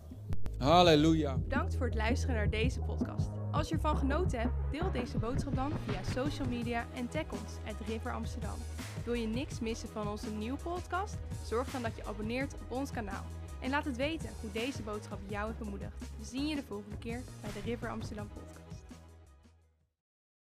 Halleluja. 0.58 1.36
Bedankt 1.36 1.74
voor 1.76 1.86
het 1.86 1.94
luisteren 1.94 2.34
naar 2.34 2.50
deze 2.50 2.78
podcast. 2.80 3.28
Als 3.52 3.68
je 3.68 3.74
ervan 3.74 3.96
genoten 3.96 4.38
hebt, 4.38 4.54
deel 4.70 4.92
deze 4.92 5.18
boodschap 5.18 5.54
dan 5.54 5.72
via 5.86 6.22
social 6.22 6.48
media 6.48 6.86
en 6.94 7.08
tag 7.08 7.24
ons, 7.30 7.52
at 7.66 7.86
River 7.88 8.12
Amsterdam. 8.12 8.58
Wil 9.04 9.14
je 9.14 9.26
niks 9.26 9.60
missen 9.60 9.88
van 9.88 10.08
onze 10.08 10.30
nieuwe 10.30 10.58
podcast? 10.62 11.16
Zorg 11.46 11.70
dan 11.70 11.82
dat 11.82 11.96
je 11.96 12.04
abonneert 12.04 12.54
op 12.54 12.70
ons 12.78 12.90
kanaal. 12.90 13.24
En 13.60 13.70
laat 13.70 13.84
het 13.84 13.96
weten 13.96 14.30
hoe 14.40 14.52
deze 14.52 14.82
boodschap 14.82 15.18
jou 15.26 15.46
heeft 15.46 15.58
bemoedigd. 15.58 15.98
We 16.18 16.24
zien 16.24 16.46
je 16.46 16.54
de 16.54 16.62
volgende 16.62 16.98
keer 16.98 17.22
bij 17.40 17.50
de 17.52 17.60
River 17.70 17.88
Amsterdam 17.88 18.28
podcast. 18.28 18.51